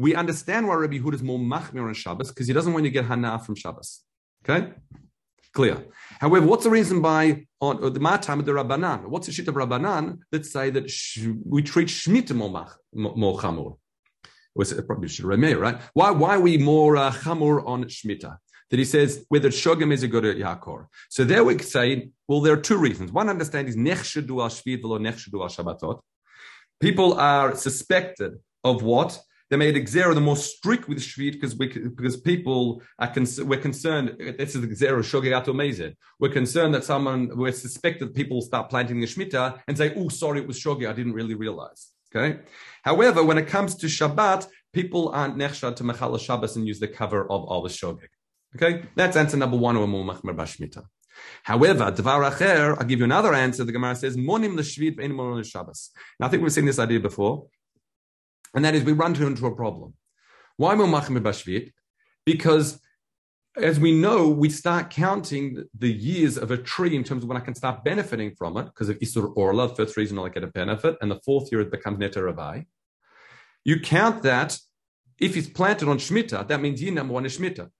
we 0.00 0.14
understand 0.14 0.66
why 0.66 0.76
Rabbi 0.76 0.98
Yehuda 0.98 1.14
is 1.14 1.22
more 1.22 1.38
machmir 1.38 1.86
on 1.86 1.92
Shabbos 1.92 2.28
because 2.30 2.46
he 2.46 2.54
doesn't 2.54 2.72
want 2.72 2.84
to 2.84 2.90
get 2.90 3.04
hana 3.04 3.38
from 3.38 3.54
Shabbos. 3.54 4.00
Okay, 4.42 4.72
clear. 5.52 5.76
However, 6.18 6.46
what's 6.46 6.64
the 6.64 6.70
reason 6.70 7.02
by 7.02 7.46
on 7.60 7.84
uh, 7.84 7.90
the 7.90 8.00
matam 8.00 8.40
of 8.40 8.46
the 8.46 8.52
Rabbanan? 8.52 9.08
What's 9.08 9.26
the 9.26 9.32
shit 9.34 9.46
of 9.48 9.54
Rabbanan 9.56 10.20
that 10.30 10.46
say 10.46 10.70
that 10.70 10.90
sh- 10.90 11.26
we 11.44 11.62
treat 11.62 11.88
Shemitah 11.88 12.34
more 12.34 12.48
mach, 12.48 12.78
more 12.94 13.38
chamur? 13.38 13.76
Was 14.54 14.72
uh, 14.72 14.80
probably 14.86 15.08
should 15.08 15.26
right? 15.26 15.78
Why 15.92 16.10
why 16.12 16.36
are 16.36 16.40
we 16.40 16.56
more 16.56 16.96
uh, 16.96 17.12
chamur 17.12 17.62
on 17.66 17.84
Shemitah? 17.84 18.38
That 18.70 18.78
he 18.78 18.86
says 18.86 19.26
whether 19.28 19.50
shogam 19.50 19.92
is 19.92 20.02
a 20.02 20.08
good 20.08 20.24
uh, 20.24 20.32
yakor. 20.32 20.86
So 21.10 21.24
there 21.24 21.44
we 21.44 21.58
say, 21.58 22.08
well, 22.26 22.40
there 22.40 22.54
are 22.54 22.64
two 22.70 22.78
reasons. 22.78 23.12
One 23.12 23.28
understand 23.28 23.68
is 23.68 23.76
nechshedu 23.76 24.40
al 24.44 24.48
v'lo 24.48 24.98
nechshedu 24.98 25.42
al 25.42 25.50
shabbatot. 25.56 26.00
People 26.80 27.12
are 27.32 27.54
suspected 27.54 28.38
of 28.64 28.82
what 28.82 29.20
they 29.50 29.56
made 29.56 29.74
Xera 29.74 30.14
the 30.14 30.20
more 30.20 30.36
strict 30.36 30.88
with 30.88 30.98
Shvit 30.98 31.32
because 31.32 31.56
we, 31.56 31.66
because 31.66 32.16
people 32.20 32.82
are 33.00 33.12
we're 33.40 33.60
concerned. 33.60 34.16
This 34.38 34.54
is 34.54 34.64
Xera 34.80 35.02
Shogayato. 35.02 35.94
We're 36.20 36.32
concerned 36.32 36.72
that 36.74 36.84
someone 36.84 37.30
we're 37.36 37.52
suspected 37.52 38.08
that 38.08 38.14
people 38.14 38.40
start 38.42 38.70
planting 38.70 39.00
the 39.00 39.06
Shemitah 39.06 39.60
and 39.66 39.76
say, 39.76 39.92
"Oh, 39.96 40.08
sorry, 40.08 40.40
it 40.40 40.46
was 40.46 40.58
Shogi. 40.58 40.88
I 40.88 40.92
didn't 40.92 41.14
really 41.14 41.34
realize." 41.34 41.90
Okay. 42.14 42.40
However, 42.84 43.24
when 43.24 43.38
it 43.38 43.48
comes 43.48 43.74
to 43.76 43.86
Shabbat, 43.86 44.46
people 44.72 45.10
aren't 45.10 45.36
nechshad 45.36 45.76
to 45.76 45.84
Mechala 45.84 46.20
Shabbos 46.20 46.56
and 46.56 46.66
use 46.66 46.78
the 46.78 46.88
cover 46.88 47.22
of 47.24 47.44
all 47.44 47.62
the 47.62 47.68
Shogeg. 47.68 48.08
Okay, 48.56 48.84
that's 48.94 49.16
answer 49.16 49.36
number 49.36 49.56
one. 49.56 49.76
Or 49.76 49.86
more 49.88 50.04
machmer 50.04 50.34
bashmita. 50.34 50.84
However, 51.42 51.90
Dvar 51.90 52.30
Acher, 52.30 52.76
I'll 52.78 52.86
give 52.86 53.00
you 53.00 53.04
another 53.04 53.34
answer. 53.34 53.64
The 53.64 53.72
Gemara 53.72 53.96
says, 53.96 54.16
Monim 54.16 54.56
l'shvit 54.56 54.96
ve'en 54.96 55.12
monim 55.12 55.44
Shabbos. 55.44 55.90
Now, 56.18 56.26
I 56.26 56.30
think 56.30 56.42
we've 56.42 56.52
seen 56.52 56.66
this 56.66 56.78
idea 56.78 57.00
before. 57.00 57.46
And 58.54 58.64
that 58.64 58.74
is 58.74 58.84
we 58.84 58.92
run 58.92 59.14
into 59.14 59.46
a 59.46 59.54
problem. 59.54 59.94
Why 60.56 60.74
Mumachim 60.74 61.18
Bashvit? 61.20 61.72
Because 62.26 62.80
as 63.56 63.80
we 63.80 63.92
know, 63.92 64.28
we 64.28 64.48
start 64.48 64.90
counting 64.90 65.64
the 65.76 65.92
years 65.92 66.38
of 66.38 66.50
a 66.50 66.56
tree 66.56 66.94
in 66.94 67.02
terms 67.02 67.22
of 67.22 67.28
when 67.28 67.36
I 67.36 67.40
can 67.40 67.54
start 67.54 67.84
benefiting 67.84 68.34
from 68.36 68.56
it, 68.56 68.66
because 68.66 68.88
of 68.88 68.98
Isur 69.00 69.32
Orla, 69.36 69.74
first 69.74 69.96
reason 69.96 70.18
I 70.18 70.28
get 70.28 70.44
a 70.44 70.48
benefit, 70.48 70.96
and 71.00 71.10
the 71.10 71.20
fourth 71.24 71.50
year 71.50 71.60
it 71.60 71.70
becomes 71.70 71.98
Neta 71.98 72.22
Rabbi. 72.22 72.62
You 73.64 73.80
count 73.80 74.22
that 74.22 74.58
if 75.18 75.36
it's 75.36 75.48
planted 75.48 75.88
on 75.88 75.98
Shemitah, 75.98 76.48
that 76.48 76.60
means 76.60 76.80
year 76.80 76.92
number 76.92 77.12
one 77.12 77.26
is 77.26 77.36
Shemitah. 77.36 77.70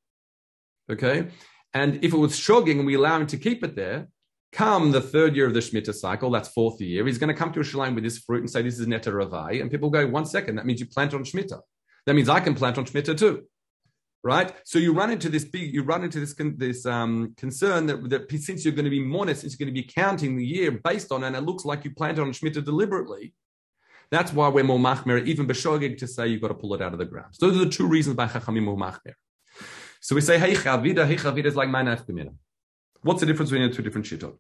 Okay? 0.90 1.28
And 1.72 2.04
if 2.04 2.12
it 2.12 2.18
was 2.18 2.32
shogging 2.32 2.78
and 2.78 2.86
we 2.86 2.94
allow 2.94 3.18
him 3.20 3.26
to 3.28 3.36
keep 3.36 3.62
it 3.62 3.76
there, 3.76 4.08
Come 4.52 4.90
the 4.90 5.00
third 5.00 5.36
year 5.36 5.46
of 5.46 5.54
the 5.54 5.60
Shemitah 5.60 5.94
cycle, 5.94 6.30
that's 6.30 6.48
fourth 6.48 6.80
year, 6.80 7.06
he's 7.06 7.18
going 7.18 7.28
to 7.28 7.34
come 7.34 7.52
to 7.52 7.60
a 7.60 7.64
shalom 7.64 7.94
with 7.94 8.02
this 8.02 8.18
fruit 8.18 8.40
and 8.40 8.50
say, 8.50 8.62
This 8.62 8.80
is 8.80 8.86
Neta 8.86 9.10
Ravai. 9.10 9.60
And 9.60 9.70
people 9.70 9.90
go, 9.90 10.06
One 10.06 10.26
second, 10.26 10.56
that 10.56 10.66
means 10.66 10.80
you 10.80 10.86
plant 10.86 11.14
on 11.14 11.24
Shemitah. 11.24 11.60
That 12.06 12.14
means 12.14 12.28
I 12.28 12.40
can 12.40 12.54
plant 12.54 12.76
on 12.76 12.84
Shemitah 12.84 13.16
too. 13.16 13.44
Right? 14.22 14.52
So 14.64 14.78
you 14.78 14.92
run 14.92 15.10
into 15.10 15.28
this 15.28 15.44
big, 15.44 15.72
you 15.72 15.82
run 15.82 16.04
into 16.04 16.20
this 16.20 16.34
this 16.56 16.84
um, 16.84 17.32
concern 17.36 17.86
that, 17.86 18.10
that 18.10 18.30
since 18.40 18.64
you're 18.64 18.74
going 18.74 18.84
to 18.84 18.90
be 18.90 19.02
monist, 19.02 19.42
since 19.42 19.58
you're 19.58 19.64
going 19.64 19.74
to 19.74 19.80
be 19.80 19.86
counting 19.86 20.36
the 20.36 20.44
year 20.44 20.72
based 20.72 21.12
on, 21.12 21.24
and 21.24 21.36
it 21.36 21.42
looks 21.42 21.64
like 21.64 21.84
you 21.84 21.92
planted 21.92 22.20
on 22.20 22.32
Shemitah 22.32 22.64
deliberately, 22.64 23.32
that's 24.10 24.32
why 24.32 24.48
we're 24.48 24.64
more 24.64 24.78
machmer, 24.78 25.24
even 25.24 25.46
b'shogeg 25.46 25.96
to 25.98 26.06
say 26.06 26.26
you've 26.26 26.42
got 26.42 26.48
to 26.48 26.54
pull 26.54 26.74
it 26.74 26.82
out 26.82 26.92
of 26.92 26.98
the 26.98 27.04
ground. 27.04 27.28
So 27.32 27.46
those 27.46 27.60
are 27.60 27.64
the 27.64 27.70
two 27.70 27.86
reasons 27.86 28.16
by 28.16 28.26
chachamim 28.26 28.64
more 28.64 28.76
machmer. 28.76 29.14
So 30.00 30.14
we 30.14 30.20
say, 30.20 30.38
hey 30.38 30.54
chavida, 30.54 31.06
hey 31.06 31.16
chavida 31.16 31.46
is 31.46 31.56
like 31.56 31.68
my 31.68 31.82
nafkamina. 31.82 32.34
What's 33.02 33.20
the 33.20 33.26
difference 33.26 33.50
between 33.50 33.68
the 33.68 33.74
two 33.74 33.82
different 33.82 34.06
shittot? 34.06 34.36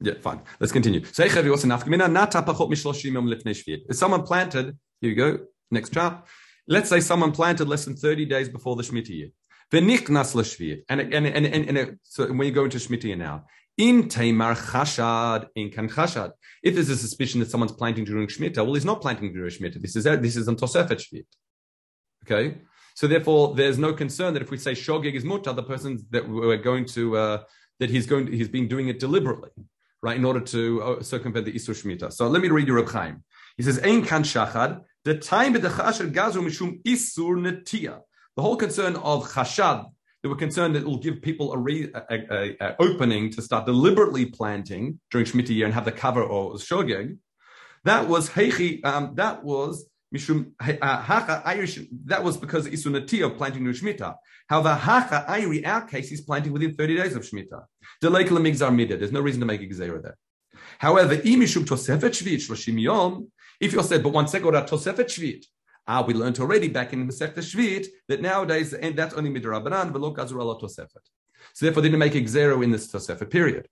Yeah, 0.00 0.14
fine. 0.20 0.40
Let's 0.60 0.72
continue. 0.72 1.00
If 1.00 1.14
someone 3.96 4.22
planted, 4.22 4.78
here 5.00 5.10
you 5.10 5.16
go, 5.16 5.38
next 5.70 5.92
chart. 5.92 6.24
Let's 6.68 6.88
say 6.88 7.00
someone 7.00 7.32
planted 7.32 7.68
less 7.68 7.84
than 7.84 7.96
30 7.96 8.26
days 8.26 8.48
before 8.48 8.76
the 8.76 8.82
Shemitah 8.82 9.08
year. 9.08 9.28
And, 9.72 9.90
and, 11.00 11.14
and, 11.14 11.26
and, 11.26 11.46
and, 11.46 11.78
and 11.78 11.98
so 12.02 12.32
when 12.32 12.46
you 12.46 12.52
go 12.52 12.64
into 12.64 12.78
Shemitah 12.78 13.18
now, 13.18 13.44
in 13.78 14.08
Tamar 14.08 14.54
Chashad, 14.54 15.46
in 15.54 15.70
Kan 15.70 15.88
Chashad. 15.88 16.32
If 16.62 16.74
there's 16.74 16.90
a 16.90 16.96
suspicion 16.96 17.40
that 17.40 17.50
someone's 17.50 17.72
planting 17.72 18.04
during 18.04 18.26
Shemitah, 18.26 18.56
well, 18.56 18.74
he's 18.74 18.84
not 18.84 19.00
planting 19.00 19.32
during 19.32 19.50
Shemitah. 19.50 19.80
This 19.80 19.94
is 19.94 20.04
this 20.04 20.36
is 20.36 20.48
on 20.48 20.56
Tosefet 20.56 20.90
Shvit. 20.90 21.24
Okay, 22.24 22.58
so 22.98 23.06
therefore, 23.06 23.54
there's 23.54 23.78
no 23.78 23.92
concern 23.92 24.34
that 24.34 24.42
if 24.42 24.50
we 24.50 24.58
say 24.58 24.72
shogeg 24.72 25.14
is 25.14 25.22
mutar, 25.22 25.54
the 25.54 25.62
person 25.62 26.04
that 26.10 26.28
we're 26.28 26.56
going 26.56 26.84
to 26.86 27.16
uh, 27.16 27.42
that 27.78 27.90
he's 27.90 28.08
going 28.08 28.26
to, 28.26 28.32
he's 28.36 28.48
been 28.48 28.66
doing 28.66 28.88
it 28.88 28.98
deliberately, 28.98 29.50
right, 30.02 30.16
in 30.16 30.24
order 30.24 30.40
to 30.40 30.82
uh, 30.82 31.00
circumvent 31.00 31.44
the 31.44 31.52
isur 31.52 31.80
shmita. 31.80 32.12
So 32.12 32.26
let 32.26 32.42
me 32.42 32.48
read 32.48 32.66
you 32.66 32.74
Reb 32.74 32.88
Chaim. 32.88 33.22
He 33.56 33.62
says, 33.62 33.78
"Ein 33.84 34.04
kan 34.04 34.24
shachad 34.24 34.80
the 35.04 35.16
time 35.16 35.54
gazu 35.54 36.42
mishum 36.42 36.82
isur 36.82 37.38
netia." 37.38 38.00
The 38.34 38.42
whole 38.42 38.56
concern 38.56 38.96
of 38.96 39.28
chashad 39.28 39.86
they 40.24 40.28
were 40.28 40.34
concerned 40.34 40.74
that 40.74 40.80
it 40.80 40.86
will 40.86 40.98
give 40.98 41.22
people 41.22 41.52
a, 41.52 41.56
re, 41.56 41.92
a, 41.94 42.02
a, 42.10 42.56
a, 42.60 42.76
opening 42.80 43.30
to 43.30 43.42
start 43.42 43.64
deliberately 43.64 44.26
planting 44.26 44.98
during 45.12 45.24
Shemitah 45.24 45.50
year 45.50 45.66
and 45.66 45.74
have 45.74 45.84
the 45.84 45.92
cover 45.92 46.24
or 46.24 46.54
shogeg. 46.54 47.16
That 47.84 48.08
was 48.08 48.30
heichi. 48.30 48.84
Um, 48.84 49.12
that 49.14 49.44
was 49.44 49.87
Mishum 50.14 50.52
hacha 50.60 51.42
Irish. 51.44 51.80
That 52.06 52.24
was 52.24 52.36
because 52.36 52.66
isunati 52.66 53.24
of 53.24 53.36
planting 53.36 53.64
new 53.64 53.72
shmita. 53.72 54.14
However, 54.48 54.74
hacha 54.74 55.26
Iri, 55.38 55.64
our 55.66 55.82
case, 55.82 56.10
is 56.12 56.22
planting 56.22 56.52
within 56.52 56.74
thirty 56.74 56.96
days 56.96 57.14
of 57.14 57.22
shmita. 57.22 57.64
Delay 58.00 58.24
migzar 58.24 58.74
mida. 58.74 58.96
There's 58.96 59.12
no 59.12 59.20
reason 59.20 59.40
to 59.40 59.46
make 59.46 59.60
a 59.60 59.66
there. 59.74 60.16
However, 60.78 61.16
imishum 61.16 61.64
tosefet 61.64 62.10
shvit 62.10 62.82
yom. 62.82 63.30
If 63.60 63.72
you 63.72 63.82
said, 63.82 64.02
but 64.02 64.12
one 64.12 64.28
second, 64.28 64.52
tosefet 64.52 65.06
shvit. 65.06 65.44
Ah, 65.86 66.02
we 66.02 66.12
learned 66.12 66.38
already 66.38 66.68
back 66.68 66.92
in 66.92 67.08
Masech 67.08 67.34
Shvit 67.34 67.86
that 68.08 68.20
nowadays 68.20 68.74
and 68.74 68.94
that's 68.94 69.14
only 69.14 69.30
midrabanan, 69.30 69.90
but 69.90 70.02
lo 70.02 70.14
gazur 70.14 70.60
tosefet. 70.60 71.04
So 71.54 71.64
therefore, 71.64 71.82
they 71.82 71.88
didn't 71.88 72.00
make 72.00 72.28
zero 72.28 72.60
in 72.60 72.70
this 72.70 72.92
tosefet 72.92 73.30
period. 73.30 73.68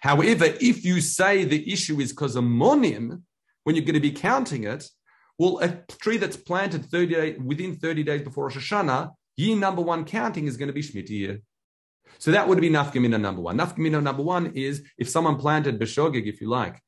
However, 0.00 0.46
if 0.60 0.84
you 0.84 1.00
say 1.00 1.44
the 1.44 1.72
issue 1.72 2.00
is 2.00 2.10
because 2.10 2.34
of 2.34 2.44
monim, 2.44 3.22
when 3.62 3.76
you're 3.76 3.84
going 3.84 3.94
to 3.94 4.00
be 4.00 4.10
counting 4.10 4.64
it, 4.64 4.88
well, 5.40 5.58
a 5.62 5.70
tree 6.02 6.18
that's 6.18 6.36
planted 6.36 6.84
30 6.84 7.06
days, 7.06 7.38
within 7.42 7.74
30 7.74 8.02
days 8.02 8.20
before 8.20 8.44
Rosh 8.44 8.58
Hashanah, 8.58 9.12
year 9.38 9.56
number 9.56 9.80
one 9.80 10.04
counting 10.04 10.46
is 10.46 10.58
going 10.58 10.66
to 10.66 10.74
be 10.74 10.82
Shemitah 10.82 11.08
year. 11.08 11.40
So 12.18 12.30
that 12.32 12.46
would 12.46 12.60
be 12.60 12.68
nafkamina 12.68 13.18
number 13.18 13.40
one. 13.40 13.56
Nafkamina 13.56 14.02
number 14.02 14.22
one 14.22 14.52
is 14.54 14.82
if 14.98 15.08
someone 15.08 15.36
planted 15.36 15.80
beshogig, 15.80 16.26
if 16.26 16.42
you 16.42 16.50
like, 16.50 16.78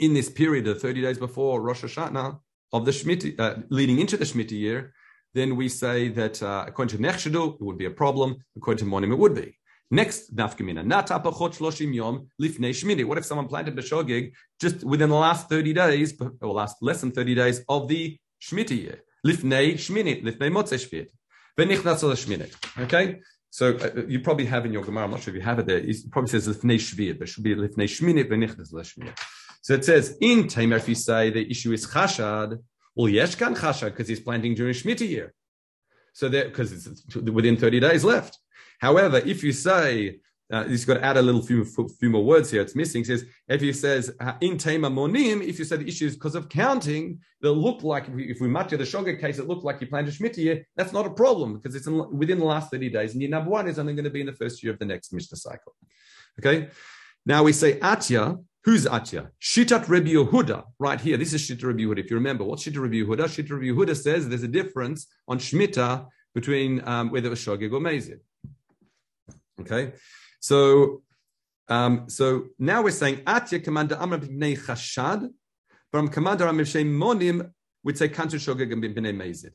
in 0.00 0.14
this 0.14 0.28
period 0.28 0.66
of 0.66 0.82
30 0.82 1.00
days 1.02 1.18
before 1.18 1.62
Rosh 1.62 1.84
Hashanah 1.84 2.40
of 2.72 2.84
the 2.84 2.90
Shemitah, 2.90 3.38
uh, 3.38 3.54
leading 3.68 4.00
into 4.00 4.16
the 4.16 4.24
Shemitah 4.24 4.50
year, 4.50 4.92
then 5.34 5.54
we 5.54 5.68
say 5.68 6.08
that 6.08 6.42
uh, 6.42 6.64
according 6.66 6.98
to 6.98 7.04
Nechshadu, 7.04 7.54
it 7.54 7.60
would 7.60 7.78
be 7.78 7.84
a 7.84 7.90
problem. 7.90 8.38
According 8.56 8.84
to 8.84 8.90
Monim, 8.90 9.12
it 9.12 9.18
would 9.18 9.36
be. 9.36 9.56
Next 9.90 10.34
nafkamina, 10.36 10.84
nata 10.84 11.18
pachot 11.18 11.56
shloshim 11.56 11.94
yom 11.94 12.28
lifnei 12.40 12.70
shmini. 12.70 13.04
What 13.04 13.18
if 13.18 13.24
someone 13.24 13.48
planted 13.48 13.74
the 13.74 13.82
shogig 13.82 14.32
just 14.60 14.84
within 14.84 15.08
the 15.08 15.16
last 15.16 15.48
30 15.48 15.72
days, 15.72 16.20
or 16.42 16.52
last 16.52 16.76
less 16.82 17.00
than 17.00 17.10
30 17.10 17.34
days 17.34 17.64
of 17.68 17.88
the 17.88 18.18
Shemitah 18.42 18.76
year? 18.76 18.98
Lifnei 19.26 19.74
shmini, 19.74 20.22
lifnei 20.22 20.50
motzei 20.50 20.78
shvit. 20.78 21.08
Venichnas 21.58 22.02
shmini. 22.02 22.82
Okay? 22.84 23.20
So 23.50 23.76
uh, 23.76 24.02
you 24.06 24.20
probably 24.20 24.44
have 24.44 24.66
in 24.66 24.74
your 24.74 24.84
Gemara, 24.84 25.04
I'm 25.04 25.10
not 25.10 25.22
sure 25.22 25.32
if 25.32 25.36
you 25.36 25.44
have 25.44 25.58
it 25.58 25.66
there, 25.66 25.78
it 25.78 25.96
probably 26.10 26.28
says 26.28 26.46
lifnei 26.46 26.76
shvit, 26.76 27.18
but 27.18 27.28
should 27.28 27.44
be 27.44 27.54
lifnei 27.54 27.88
shmini, 27.88 28.24
venichnas 28.24 28.72
shmini. 28.72 29.18
So 29.62 29.74
it 29.74 29.84
says, 29.84 30.16
in 30.20 30.48
Tamer, 30.48 30.76
if 30.76 30.88
you 30.88 30.94
say 30.94 31.30
the 31.30 31.50
issue 31.50 31.72
is 31.72 31.86
chashad, 31.86 32.58
well, 32.94 33.12
yeshkan 33.12 33.56
chashad, 33.56 33.90
because 33.90 34.08
he's 34.08 34.20
planting 34.20 34.54
during 34.54 34.74
Shemitah 34.74 35.08
year. 35.08 35.34
So 36.12 36.28
that, 36.28 36.48
because 36.48 36.72
it's 36.72 37.14
within 37.14 37.56
30 37.56 37.80
days 37.80 38.04
left. 38.04 38.38
However, 38.78 39.18
if 39.18 39.42
you 39.42 39.52
say, 39.52 40.20
uh, 40.50 40.64
you've 40.66 40.86
got 40.86 40.94
to 40.94 41.04
add 41.04 41.18
a 41.18 41.22
little 41.22 41.42
few, 41.42 41.64
few 41.64 42.08
more 42.08 42.24
words 42.24 42.50
here. 42.50 42.62
It's 42.62 42.74
missing. 42.74 43.02
It 43.02 43.06
says 43.06 43.24
if 43.48 43.60
you 43.60 43.74
says 43.74 44.10
uh, 44.18 44.32
in 44.40 44.56
tema 44.56 44.90
monim, 44.90 45.42
if 45.42 45.58
you 45.58 45.64
say 45.66 45.76
the 45.76 45.86
issue 45.86 46.06
is 46.06 46.14
because 46.14 46.34
of 46.34 46.48
counting, 46.48 47.20
they'll 47.42 47.54
look 47.54 47.82
like 47.82 48.08
if 48.08 48.40
we, 48.40 48.48
match 48.48 48.70
the 48.70 48.78
shoga 48.78 49.20
case, 49.20 49.38
it 49.38 49.46
looked 49.46 49.64
like 49.64 49.80
you 49.80 49.86
planned 49.88 50.08
a 50.08 50.10
shmita 50.10 50.38
year. 50.38 50.66
That's 50.74 50.92
not 50.92 51.04
a 51.04 51.10
problem 51.10 51.54
because 51.54 51.74
it's 51.74 51.86
in, 51.86 52.16
within 52.16 52.38
the 52.38 52.46
last 52.46 52.70
thirty 52.70 52.88
days, 52.88 53.12
and 53.12 53.20
year 53.20 53.30
number 53.30 53.50
one 53.50 53.68
is 53.68 53.78
only 53.78 53.94
going 53.94 54.04
to 54.04 54.10
be 54.10 54.20
in 54.20 54.26
the 54.26 54.32
first 54.32 54.62
year 54.62 54.72
of 54.72 54.78
the 54.78 54.86
next 54.86 55.12
mishnah 55.12 55.36
cycle. 55.36 55.74
Okay. 56.38 56.68
Now 57.26 57.42
we 57.42 57.52
say 57.52 57.78
atya. 57.80 58.42
Who's 58.64 58.86
atya? 58.86 59.30
Shitat 59.40 59.88
Rebbe 59.88 60.08
Yehuda. 60.08 60.64
Right 60.78 61.00
here. 61.00 61.16
This 61.16 61.32
is 61.32 61.42
Shitat 61.42 61.62
Rebbe 61.62 61.80
Yehuda. 61.80 62.04
If 62.04 62.10
you 62.10 62.16
remember, 62.16 62.44
what's 62.44 62.64
Shitat 62.64 62.80
Rebbe 62.80 63.06
Yehuda? 63.06 63.24
Shitat 63.24 63.50
Rebbe 63.50 63.72
Yehuda 63.72 63.96
says 63.96 64.28
there's 64.28 64.42
a 64.42 64.48
difference 64.48 65.06
on 65.26 65.38
shmita 65.38 66.06
between 66.34 66.86
um, 66.86 67.10
whether 67.10 67.26
it 67.26 67.30
was 67.30 67.40
shogeg 67.40 67.72
or 67.72 67.80
mezid. 67.80 68.20
Okay, 69.60 69.92
so 70.40 71.02
um, 71.68 72.08
so 72.08 72.46
now 72.58 72.82
we're 72.82 72.90
saying 72.90 73.22
at 73.26 73.46
Atya 73.46 73.62
commander 73.62 73.96
Amr 73.96 74.18
b'nei 74.18 74.58
Chashad, 74.58 75.28
from 75.90 76.08
commander 76.08 76.46
Amr 76.46 76.64
Monim 76.64 77.50
would 77.84 77.98
say 77.98 78.08
Kantu 78.08 78.36
Shogeg 78.36 78.72
and 78.72 78.82
b'nei 78.82 79.14
Mezid. 79.14 79.50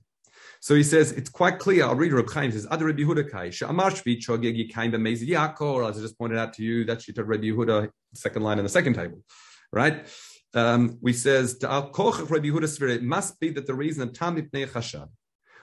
So 0.60 0.76
he 0.76 0.84
says 0.84 1.12
it's 1.12 1.30
quite 1.30 1.60
clear. 1.60 1.86
I'll 1.86 1.96
read 1.96 2.13
Reb 2.13 2.30
Chaim. 2.30 2.52
Says 2.52 2.66
Adar 2.72 2.88
Rabbi 2.88 3.02
Yehuda 3.02 3.30
Kai 3.30 3.50
Sha'amar 3.50 3.92
Shvi 3.92 4.18
Shogeg 4.18 4.56
Yikaim 4.58 4.94
b'Mezid 4.94 5.28
Yaakov. 5.28 5.89
As 5.89 5.98
I 5.98 6.02
just 6.02 6.18
pointed 6.18 6.38
out 6.38 6.54
to 6.54 6.63
you, 6.63 6.86
that's 6.86 7.06
Shita 7.06 7.22
Rabbi 7.26 7.46
Yehuda, 7.46 7.89
second 8.13 8.44
line 8.44 8.60
in 8.60 8.63
the 8.63 8.70
second 8.70 8.94
table, 8.94 9.24
right? 9.72 10.08
Um, 10.54 11.00
we 11.02 11.13
says 11.13 11.58
Rabbi 11.62 11.89
Yehuda 11.89 12.70
Spirit 12.70 12.98
it 12.98 13.04
must 13.04 13.39
be 13.39 13.50
that 13.52 13.68
the 13.68 13.74
reason 13.74 14.13
Tam 14.13 14.38
b'nei 14.38 14.68
Chashad. 14.68 15.10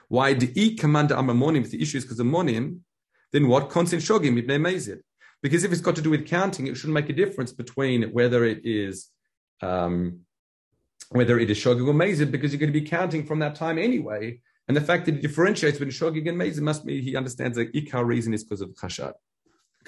Why 0.07 0.33
the 0.33 0.51
E 0.61 0.75
commander 0.75 1.15
Amr 1.15 1.33
Monim? 1.33 1.69
The 1.69 1.81
issue 1.81 1.97
is 1.97 2.03
because 2.03 2.17
the 2.17 2.23
Monim, 2.23 2.81
then 3.31 3.47
what? 3.47 3.69
Constant 3.69 4.01
shogim 4.01 4.37
ibn 4.37 4.61
mezid. 4.61 5.01
Because 5.41 5.63
if 5.63 5.71
it's 5.71 5.81
got 5.81 5.95
to 5.95 6.01
do 6.01 6.11
with 6.11 6.27
counting, 6.27 6.67
it 6.67 6.75
shouldn't 6.75 6.93
make 6.93 7.09
a 7.09 7.13
difference 7.13 7.51
between 7.51 8.11
whether 8.11 8.43
it 8.45 8.61
is 8.63 9.07
um, 9.61 10.21
whether 11.09 11.37
it 11.39 11.49
is 11.49 11.57
shogig 11.57 11.87
or 11.87 11.93
mezid, 11.93 12.31
because 12.31 12.51
you're 12.51 12.59
going 12.59 12.71
to 12.71 12.79
be 12.79 12.87
counting 12.87 13.25
from 13.25 13.39
that 13.39 13.55
time 13.55 13.77
anyway. 13.77 14.39
And 14.67 14.77
the 14.77 14.81
fact 14.81 15.05
that 15.05 15.15
he 15.15 15.21
differentiates 15.21 15.77
between 15.77 15.91
shogig 15.91 16.29
and 16.29 16.39
mezid 16.39 16.61
must 16.61 16.85
be 16.85 17.01
he 17.01 17.15
understands 17.15 17.57
the 17.57 17.65
ikar 17.67 18.05
reason 18.05 18.33
is 18.33 18.43
because 18.43 18.61
of 18.61 18.69
chashad. 18.69 19.13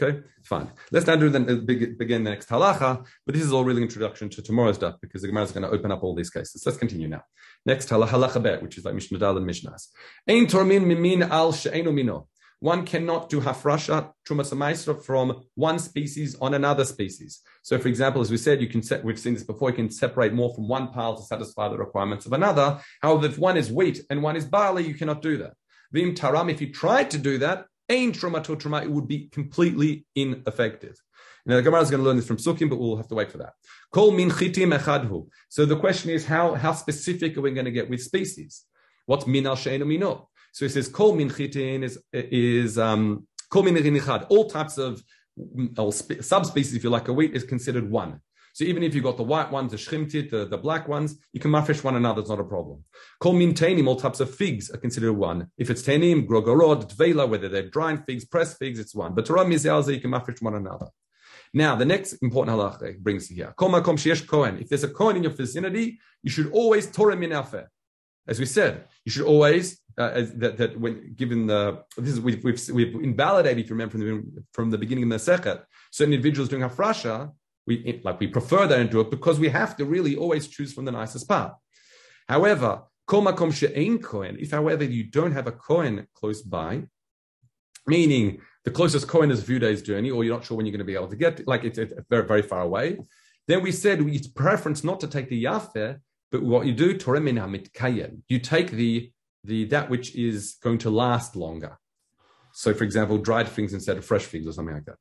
Okay, 0.02 0.22
fine. 0.44 0.72
Let's 0.92 1.06
now 1.06 1.16
do 1.16 1.30
the 1.30 1.40
uh, 1.40 1.96
begin 1.98 2.24
the 2.24 2.32
next 2.32 2.50
halacha, 2.50 3.06
but 3.26 3.36
this 3.36 3.44
is 3.44 3.54
all 3.54 3.64
really 3.64 3.84
introduction 3.84 4.28
to 4.32 4.42
tomorrow's 4.42 4.80
daf 4.80 4.96
because 5.02 5.22
the 5.22 5.28
Gemara 5.28 5.44
is 5.44 5.52
going 5.52 5.64
to 5.64 5.70
open 5.70 5.92
up 5.92 6.04
all 6.04 6.16
these 6.16 6.32
cases. 6.32 6.64
Let's 6.66 6.80
continue 6.80 7.08
now. 7.08 7.24
Next 7.64 7.90
halacha, 7.90 8.42
bet, 8.42 8.64
which 8.64 8.80
is 8.80 8.86
like 8.86 8.96
Mishnah 8.96 9.20
Dal 9.20 9.38
and 9.38 9.48
Mishnahs. 9.48 9.90
Ein 10.28 10.48
tormin 10.48 10.86
mimin 10.86 11.30
al 11.30 11.54
she'enu 11.54 11.92
mino 11.92 12.28
one 12.64 12.86
cannot 12.86 13.28
do 13.28 13.42
hafrasha 13.42 14.14
trumas 14.26 15.04
from 15.04 15.44
one 15.56 15.78
species 15.78 16.38
on 16.40 16.54
another 16.54 16.86
species. 16.86 17.42
So, 17.62 17.78
for 17.78 17.90
example, 17.90 18.22
as 18.22 18.32
we 18.32 18.38
said, 18.38 18.62
you 18.62 18.70
can 18.70 18.82
we've 19.04 19.20
seen 19.20 19.34
this 19.34 19.44
before, 19.44 19.72
you 19.72 19.76
can 19.76 19.92
separate 19.92 20.32
more 20.32 20.56
from 20.56 20.70
one 20.70 20.88
pile 20.88 21.18
to 21.18 21.24
satisfy 21.24 21.68
the 21.68 21.78
requirements 21.78 22.26
of 22.26 22.32
another. 22.32 22.80
However, 23.02 23.26
if 23.26 23.38
one 23.38 23.58
is 23.58 23.70
wheat 23.70 24.06
and 24.10 24.24
one 24.24 24.38
is 24.38 24.46
barley, 24.46 24.88
you 24.88 24.94
cannot 24.94 25.22
do 25.22 25.36
that. 25.40 25.56
Vim 25.92 26.16
taram, 26.16 26.50
if 26.50 26.62
you 26.62 26.72
tried 26.72 27.12
to 27.12 27.18
do 27.18 27.38
that, 27.40 27.66
ain 27.90 28.14
truma 28.14 28.42
to 28.46 28.56
truma, 28.56 28.82
it 28.82 28.90
would 28.90 29.10
be 29.10 29.28
completely 29.28 30.06
ineffective. 30.16 30.96
Now, 31.46 31.58
the 31.58 31.64
Gemara 31.64 31.82
is 31.82 31.92
going 31.92 32.02
to 32.02 32.08
learn 32.08 32.16
this 32.16 32.28
from 32.28 32.38
Sukkim, 32.38 32.70
but 32.70 32.80
we'll 32.80 32.96
have 32.96 33.10
to 33.10 33.16
wait 33.16 33.30
for 33.30 33.40
that. 33.40 33.56
Kol 33.92 34.12
min 34.12 34.30
chitim 34.30 34.74
echadhu. 34.74 35.28
So 35.50 35.66
the 35.66 35.76
question 35.76 36.12
is, 36.12 36.26
how, 36.26 36.54
how 36.54 36.72
specific 36.72 37.36
are 37.36 37.42
we 37.42 37.52
going 37.52 37.66
to 37.66 37.72
get 37.72 37.90
with 37.90 38.02
species? 38.02 38.64
What's 39.06 39.28
min 39.28 39.48
al 39.48 39.58
she'enu 39.58 39.84
mino? 39.84 40.30
So 40.54 40.66
he 40.66 40.70
says 40.70 40.88
kol 40.88 41.14
min 41.16 41.30
chitin 41.30 41.84
is 41.84 42.00
is 42.14 42.78
um, 42.78 43.28
kol 43.50 43.64
min 43.64 43.76
nichad. 43.76 44.28
All 44.30 44.50
types 44.50 44.78
of 44.78 45.04
subspecies, 46.22 46.76
if 46.76 46.84
you 46.84 46.92
like, 46.92 47.08
a 47.08 47.14
wheat 47.14 47.36
is 47.36 47.44
considered 47.44 47.90
one. 47.90 48.22
So 48.54 48.64
even 48.66 48.84
if 48.84 48.94
you've 48.94 49.04
got 49.04 49.18
the 49.18 49.24
white 49.24 49.52
ones, 49.52 49.72
the 49.72 49.78
shrimtit, 49.78 50.30
the, 50.30 50.46
the 50.46 50.60
black 50.60 50.88
ones, 50.88 51.18
you 51.34 51.40
can 51.40 51.50
mafish 51.50 51.84
one 51.84 51.96
another. 51.96 52.22
It's 52.22 52.30
not 52.30 52.40
a 52.40 52.44
problem. 52.44 52.84
Kol 53.20 53.34
min 53.34 53.56
tenim, 53.56 53.88
all 53.88 53.96
types 53.96 54.20
of 54.20 54.34
figs 54.34 54.70
are 54.70 54.78
considered 54.78 55.14
one. 55.14 55.48
If 55.58 55.72
it's 55.72 55.82
tenim, 55.82 56.28
grogorod, 56.28 56.96
tvela, 56.96 57.28
whether 57.28 57.50
they're 57.50 57.70
dried 57.70 58.06
figs, 58.06 58.26
pressed 58.26 58.60
figs, 58.60 58.78
it's 58.78 58.94
one. 58.94 59.16
But 59.16 59.26
Torah 59.26 59.46
mizalza, 59.46 59.92
you 59.92 60.00
can 60.00 60.12
mafish 60.12 60.40
one 60.40 60.54
another. 60.54 60.90
Now, 61.52 61.76
the 61.76 61.86
next 61.86 62.14
important 62.22 62.56
halacha 62.56 63.00
brings 63.00 63.28
here. 63.28 63.56
Kol 63.58 63.70
makom 63.70 63.98
sheyesh 63.98 64.28
kohen. 64.28 64.60
If 64.60 64.70
there's 64.70 64.84
a 64.84 64.90
kohen 64.90 65.16
in 65.18 65.24
your 65.24 65.32
vicinity, 65.32 66.00
you 66.22 66.30
should 66.30 66.52
always 66.52 66.86
Torah 66.92 67.16
min 67.16 67.32
As 68.28 68.40
we 68.40 68.46
said, 68.46 68.86
you 69.06 69.12
should 69.12 69.26
always 69.26 69.80
uh, 69.98 70.24
that, 70.36 70.58
that 70.58 70.80
when 70.80 71.14
given 71.16 71.46
the 71.46 71.84
this 71.98 72.14
is 72.14 72.22
we've, 72.22 72.44
we've, 72.44 72.70
we've 72.72 72.96
invalidated 72.96 73.60
if 73.60 73.70
you 73.70 73.76
remember 73.76 73.92
from 73.92 74.02
the, 74.02 74.44
from 74.52 74.72
the 74.72 74.78
beginning 74.78 75.04
of 75.04 75.10
the 75.12 75.32
sechet 75.32 75.62
certain 75.92 76.14
individuals 76.14 76.50
doing 76.50 76.64
hafrasha 76.64 77.32
we 77.66 78.02
like 78.04 78.20
we 78.20 78.28
prefer 78.28 78.68
that 78.68 78.80
into 78.80 79.00
it 79.00 79.10
because 79.10 79.40
we 79.40 79.50
have 79.50 79.76
to 79.78 79.86
really 79.86 80.16
always 80.16 80.48
choose 80.48 80.74
from 80.74 80.86
the 80.86 80.92
nicest 80.92 81.28
part. 81.28 81.54
However, 82.28 82.84
if 83.12 84.52
however 84.52 84.84
you 84.84 85.04
don't 85.04 85.32
have 85.34 85.48
a 85.48 85.52
coin 85.52 86.08
close 86.14 86.42
by, 86.42 86.84
meaning 87.86 88.40
the 88.64 88.72
closest 88.72 89.08
coin 89.08 89.30
is 89.30 89.42
a 89.42 89.46
few 89.46 89.60
days 89.60 89.82
journey, 89.82 90.10
or 90.10 90.24
you're 90.24 90.36
not 90.36 90.46
sure 90.46 90.56
when 90.56 90.66
you're 90.66 90.72
going 90.72 90.80
to 90.80 90.86
be 90.86 90.96
able 90.96 91.10
to 91.10 91.18
get, 91.18 91.46
like 91.48 91.64
it's, 91.64 91.78
it's 91.78 91.94
very 92.10 92.26
very 92.26 92.42
far 92.42 92.62
away, 92.62 92.98
then 93.48 93.62
we 93.62 93.72
said 93.72 94.02
it's 94.02 94.28
preference 94.28 94.84
not 94.84 95.00
to 95.02 95.08
take 95.08 95.30
the 95.30 95.44
yafer, 95.44 96.00
but 96.34 96.42
what 96.42 96.66
you 96.66 96.74
do, 96.74 96.98
Torah 96.98 97.22
min 97.22 97.36
hamitkayem, 97.36 98.24
you 98.28 98.40
take 98.40 98.72
the 98.72 99.12
the 99.44 99.66
that 99.66 99.92
which 99.92 100.16
is 100.16 100.56
going 100.64 100.80
to 100.80 100.90
last 100.90 101.36
longer. 101.36 101.78
So, 102.54 102.74
for 102.74 102.84
example, 102.84 103.20
dried 103.20 103.48
figs 103.48 103.72
instead 103.72 103.98
of 103.98 104.06
fresh 104.06 104.24
figs 104.24 104.48
or 104.48 104.52
something 104.52 104.74
like 104.74 104.86
that. 104.86 104.98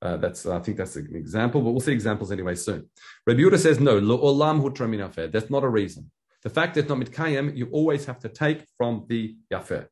Uh, 0.00 0.16
that's 0.16 0.46
I 0.46 0.58
think 0.60 0.78
that's 0.78 0.96
an 0.96 1.14
example, 1.14 1.60
but 1.60 1.72
we'll 1.72 1.80
see 1.80 1.92
examples 1.92 2.32
anyway 2.32 2.54
soon. 2.54 2.88
Rabbi 3.26 3.40
Yehuda 3.40 3.58
says 3.58 3.78
no, 3.78 3.98
lo 3.98 4.16
olam 4.22 4.62
hutramin 4.62 5.30
That's 5.30 5.50
not 5.50 5.64
a 5.64 5.68
reason. 5.68 6.10
The 6.44 6.48
fact 6.48 6.74
that 6.74 6.80
it's 6.80 6.88
not 6.88 6.98
mitkayim, 6.98 7.54
you 7.54 7.68
always 7.72 8.06
have 8.06 8.18
to 8.20 8.30
take 8.30 8.64
from 8.78 9.04
the 9.06 9.36
yafer. 9.52 9.86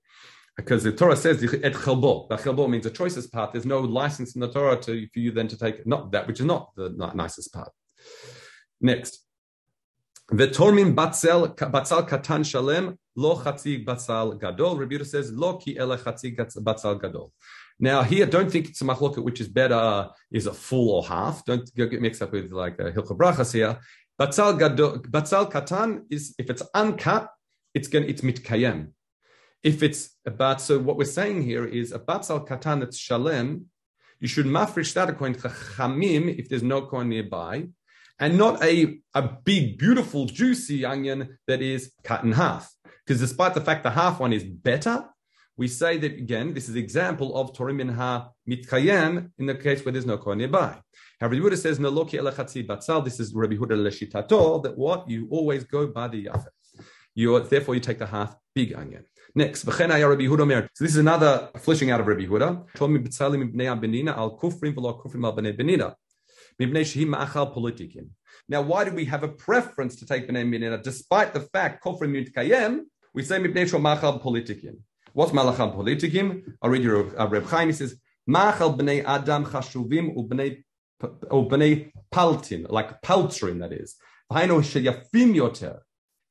Because 0.57 0.85
the 0.85 0.93
Torah 0.93 1.17
says 1.17 1.45
et 1.45 1.75
chelbo. 1.75 2.31
That 2.31 2.41
chelbo 2.41 2.67
means 2.67 2.85
the 2.85 2.91
choicest 2.91 3.31
part. 3.31 3.53
There's 3.53 3.67
no 3.67 3.81
license 3.81 4.35
in 4.35 4.41
the 4.41 4.51
Torah 4.51 4.81
to, 4.81 5.07
for 5.13 5.19
you 5.19 5.33
then 5.33 5.49
to 5.49 5.59
take 5.59 5.87
not 5.87 6.13
that 6.13 6.27
which 6.27 6.41
is 6.41 6.47
not 6.47 6.71
the 6.77 6.89
nicest 7.15 7.53
part. 7.53 7.73
Next, 8.81 9.28
V'tormin 10.31 10.95
batzel 10.95 11.57
batzal 11.57 12.07
katan 12.07 12.45
shalem 12.45 12.99
lo 13.17 13.37
chatzi 13.37 13.83
batzal 13.83 14.39
gadol. 14.39 14.77
Rabbi 14.77 15.03
says 15.03 15.33
lo 15.33 15.57
ki 15.57 15.79
ele 15.79 15.97
chatzi 15.97 16.37
batzal 16.37 17.01
gadol. 17.01 17.33
Now 17.81 18.03
here, 18.03 18.27
don't 18.27 18.51
think 18.51 18.69
it's 18.69 18.83
a 18.83 18.85
machloket 18.85 19.23
which 19.25 19.41
is 19.41 19.49
better 19.49 20.11
is 20.31 20.47
a 20.47 20.53
full 20.53 20.91
or 20.91 21.07
half. 21.07 21.47
Don't 21.47 21.75
get 21.75 22.03
mixed 22.03 22.21
up 22.21 22.33
with 22.33 22.53
like 22.53 22.79
uh, 22.79 22.89
a 22.89 22.93
hilcha 22.93 23.17
brachas 23.17 23.55
here. 23.55 23.79
Batzal 24.21 24.59
gadol, 24.59 24.99
batzal 24.99 25.51
katan 25.51 26.03
is 26.11 26.35
if 26.39 26.51
it's 26.51 26.63
uncut, 26.75 27.31
it's 27.73 27.89
going 27.89 28.07
it's 28.07 28.21
mitkayem. 28.21 28.89
If 29.63 29.83
it's 29.83 30.11
about 30.27 30.61
so 30.61 30.79
what 30.79 30.99
we're 30.99 31.07
saying 31.07 31.43
here 31.43 31.65
is 31.65 31.93
a 31.93 31.99
batzal 31.99 32.47
katan 32.47 32.81
that's 32.81 32.99
shalem. 32.99 33.65
You 34.21 34.29
should 34.29 34.47
mafresh 34.47 34.93
that 34.93 35.09
according 35.09 35.41
to 35.41 35.49
if 36.39 36.49
there's 36.51 36.63
no 36.63 36.83
coin 36.83 37.09
nearby 37.09 37.69
and 38.21 38.37
not 38.37 38.63
a, 38.63 38.99
a 39.15 39.23
big, 39.23 39.79
beautiful, 39.79 40.27
juicy 40.27 40.85
onion 40.85 41.39
that 41.47 41.63
is 41.63 41.93
cut 42.05 42.25
in 42.25 42.33
half. 42.33 42.73
Because 43.07 43.21
despite 43.21 43.55
the 43.55 43.61
fact 43.61 43.85
the 43.85 43.91
half 43.91 44.21
one 44.21 44.33
is 44.33 44.45
better, 44.45 45.05
we 45.57 45.67
say 45.67 45.99
that 45.99 46.13
again, 46.13 46.55
this 46.55 46.69
is 46.69 46.77
an 46.77 46.81
example 46.81 47.37
of 47.37 47.53
Torah 47.53 47.75
minha 47.75 48.31
mitkayem 48.49 49.31
in 49.39 49.47
the 49.47 49.55
case 49.55 49.85
where 49.85 49.93
there's 49.93 50.07
no 50.07 50.19
Kohen 50.19 50.39
nearby. 50.39 50.77
Rabbi 51.21 51.35
Yehuda 51.35 51.57
says, 51.59 51.81
no 51.81 51.89
loki 51.89 52.19
batzal. 52.19 53.05
This 53.05 53.19
is 53.19 53.35
Rabbi 53.35 53.55
Yehuda 53.55 53.77
leshitato, 53.77 54.63
that 54.63 54.79
what? 54.79 55.11
You 55.11 55.27
always 55.31 55.65
go 55.65 55.89
by 55.89 56.09
the 56.09 56.27
yafet. 56.27 56.53
You 57.15 57.41
therefore 57.41 57.75
you 57.75 57.81
take 57.81 57.99
the 57.99 58.07
half 58.07 58.37
big 58.55 58.73
onion. 58.75 59.05
Next, 59.35 59.63
so 59.63 59.73
this 59.73 60.71
is 60.81 60.97
another 60.97 61.51
fleshing 61.59 61.91
out 61.91 62.01
of 62.01 62.07
Rabbi 62.07 62.23
Yehuda. 62.23 62.65
Now, 66.61 68.63
why 68.63 68.85
do 68.85 68.93
we 68.93 69.05
have 69.05 69.23
a 69.23 69.29
preference 69.29 69.97
to 69.97 70.07
take 70.07 70.29
bnei 70.29 70.45
benina, 70.45 70.83
despite 70.83 71.33
the 71.33 71.41
fact 71.41 71.85
kofrim 71.85 72.13
mitkayem? 72.13 72.81
We 73.15 73.23
say 73.23 73.39
mibnei 73.39 73.81
machal 73.81 74.21
politikim. 74.21 74.79
What's 75.13 75.33
malachal 75.33 75.77
politikim? 75.77 76.43
I'll 76.61 76.71
read 76.71 76.83
you 76.83 77.13
uh, 77.19 77.29
Reb 77.29 77.47
Chaim. 77.47 77.69
He 77.69 77.73
says, 77.73 77.97
Machal 78.27 78.77
b'nei 78.77 79.05
adam 79.05 79.47
chashuvim 79.47 80.17
u'bnei 80.17 80.65
paltin, 82.13 82.67
like 82.69 83.01
paltrin, 83.03 83.61
that 83.61 83.73
is. 83.73 83.97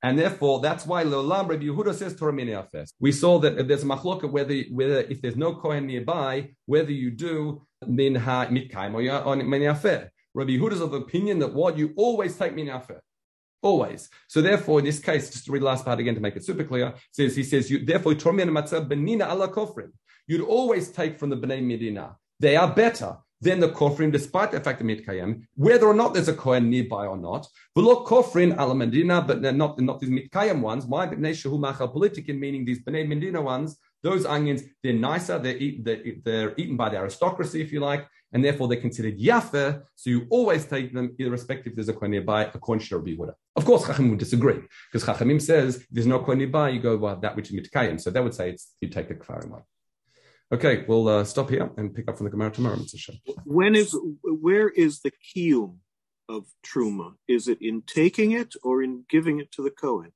And 0.03 0.19
therefore, 0.19 0.59
that's 0.59 0.85
why 0.85 1.03
Leolam 1.03 1.49
Rabbi 1.49 1.65
Yehuda 1.65 1.95
says 1.95 2.15
Torah 2.15 2.33
Afes. 2.33 2.93
We 2.99 3.11
saw 3.11 3.39
that 3.39 3.67
there's 3.67 3.81
a 3.81 3.87
machloka 3.87 4.29
whether, 4.29 4.55
whether 4.71 5.01
if 5.01 5.21
there's 5.21 5.35
no 5.35 5.55
Kohen 5.55 5.87
nearby, 5.87 6.51
whether 6.67 6.91
you 6.91 7.09
do 7.09 7.63
min 7.87 8.13
ha 8.13 8.45
mitkaim 8.45 8.93
or 8.93 9.35
minyafer. 9.37 10.09
Rabbi 10.33 10.51
Yehuda's 10.51 10.81
of 10.81 10.91
the 10.91 10.97
opinion 10.97 11.39
that 11.39 11.53
what 11.53 11.77
you 11.77 11.93
always 11.95 12.37
take 12.37 12.53
minyafer. 12.53 12.99
Always. 13.61 14.09
So 14.27 14.41
therefore, 14.41 14.79
in 14.79 14.85
this 14.85 14.99
case, 14.99 15.31
just 15.31 15.45
to 15.45 15.51
read 15.51 15.61
the 15.61 15.65
last 15.65 15.83
part 15.83 15.99
again 15.99 16.15
to 16.15 16.21
make 16.21 16.35
it 16.35 16.45
super 16.45 16.63
clear, 16.63 16.93
says 17.11 17.35
he 17.35 17.43
says, 17.43 17.71
you, 17.71 17.83
therefore, 17.83 18.13
benina 18.13 19.29
ala 19.29 19.47
kofrim. 19.47 19.91
You'd 20.27 20.41
always 20.41 20.89
take 20.89 21.17
from 21.17 21.29
the 21.29 21.37
Bnei 21.37 21.65
Medina. 21.65 22.17
They 22.39 22.55
are 22.55 22.71
better 22.71 23.17
than 23.41 23.59
the 23.59 23.69
kofrim, 23.69 24.11
despite 24.11 24.51
the 24.51 24.59
fact 24.59 24.79
that 24.79 24.85
mitkayim, 24.85 25.43
whether 25.55 25.87
or 25.87 25.93
not 25.93 26.13
there's 26.13 26.27
a 26.27 26.33
kohen 26.33 26.69
nearby 26.69 27.05
or 27.05 27.17
not. 27.17 27.47
V'lo 27.75 28.05
kofrin 28.05 28.59
ala 28.59 28.75
Medina, 28.75 29.21
but 29.21 29.41
not, 29.41 29.79
not 29.79 29.99
these 29.99 30.09
mitkayim 30.09 30.61
ones. 30.61 30.85
Why? 30.85 31.07
Bnei 31.07 31.31
shehu 31.31 31.59
machal 31.59 31.93
politikin, 31.93 32.37
meaning 32.37 32.65
these 32.65 32.83
Bnei 32.83 33.07
Medina 33.07 33.41
ones, 33.41 33.77
those 34.03 34.25
onions, 34.25 34.63
they're 34.83 34.93
nicer, 34.93 35.39
they're, 35.39 35.57
eat, 35.57 35.83
they're, 35.83 36.03
they're 36.23 36.53
eaten 36.57 36.77
by 36.77 36.89
the 36.89 36.97
aristocracy, 36.97 37.61
if 37.61 37.71
you 37.71 37.79
like, 37.79 38.07
and 38.33 38.43
therefore 38.43 38.67
they're 38.67 38.81
considered 38.81 39.19
yafer. 39.19 39.83
So 39.95 40.09
you 40.09 40.27
always 40.29 40.65
take 40.65 40.93
them, 40.93 41.15
irrespective 41.17 41.71
if 41.71 41.75
there's 41.75 41.89
a 41.89 41.93
kohen 41.93 42.11
nearby, 42.11 42.43
according 42.53 42.85
to 42.87 42.97
Rabbi 42.97 43.11
Yehuda. 43.11 43.33
Of 43.55 43.65
course, 43.65 43.83
Chachamim 43.85 44.11
would 44.11 44.19
disagree 44.19 44.59
because 44.91 45.07
Chachamim 45.07 45.41
says 45.41 45.85
there's 45.91 46.07
no 46.07 46.19
kohen 46.19 46.39
nearby, 46.39 46.69
you 46.69 46.79
go 46.79 46.97
by 46.97 47.15
that 47.15 47.35
which 47.35 47.51
is 47.51 47.55
mitkayim. 47.55 47.99
So 47.99 48.11
that 48.11 48.23
would 48.23 48.33
say 48.33 48.51
it's 48.51 48.73
you 48.81 48.89
take 48.89 49.07
the 49.07 49.15
kfarim 49.15 49.49
one. 49.49 49.63
Okay, 50.49 50.85
we'll 50.87 51.07
uh, 51.09 51.23
stop 51.25 51.49
here 51.49 51.69
and 51.77 51.93
pick 51.93 52.07
up 52.07 52.17
from 52.17 52.25
the 52.25 52.29
Gemara 52.29 52.51
tomorrow. 52.51 52.79
When 53.43 53.75
is 53.75 53.97
where 54.23 54.69
is 54.69 55.01
the 55.01 55.11
kiyum 55.11 55.77
of 56.29 56.45
truma? 56.65 57.15
Is 57.27 57.47
it 57.47 57.61
in 57.61 57.81
taking 57.85 58.31
it 58.31 58.55
or 58.63 58.81
in 58.81 59.03
giving 59.09 59.39
it 59.39 59.51
to 59.53 59.63
the 59.63 59.71
kohen? 59.71 60.13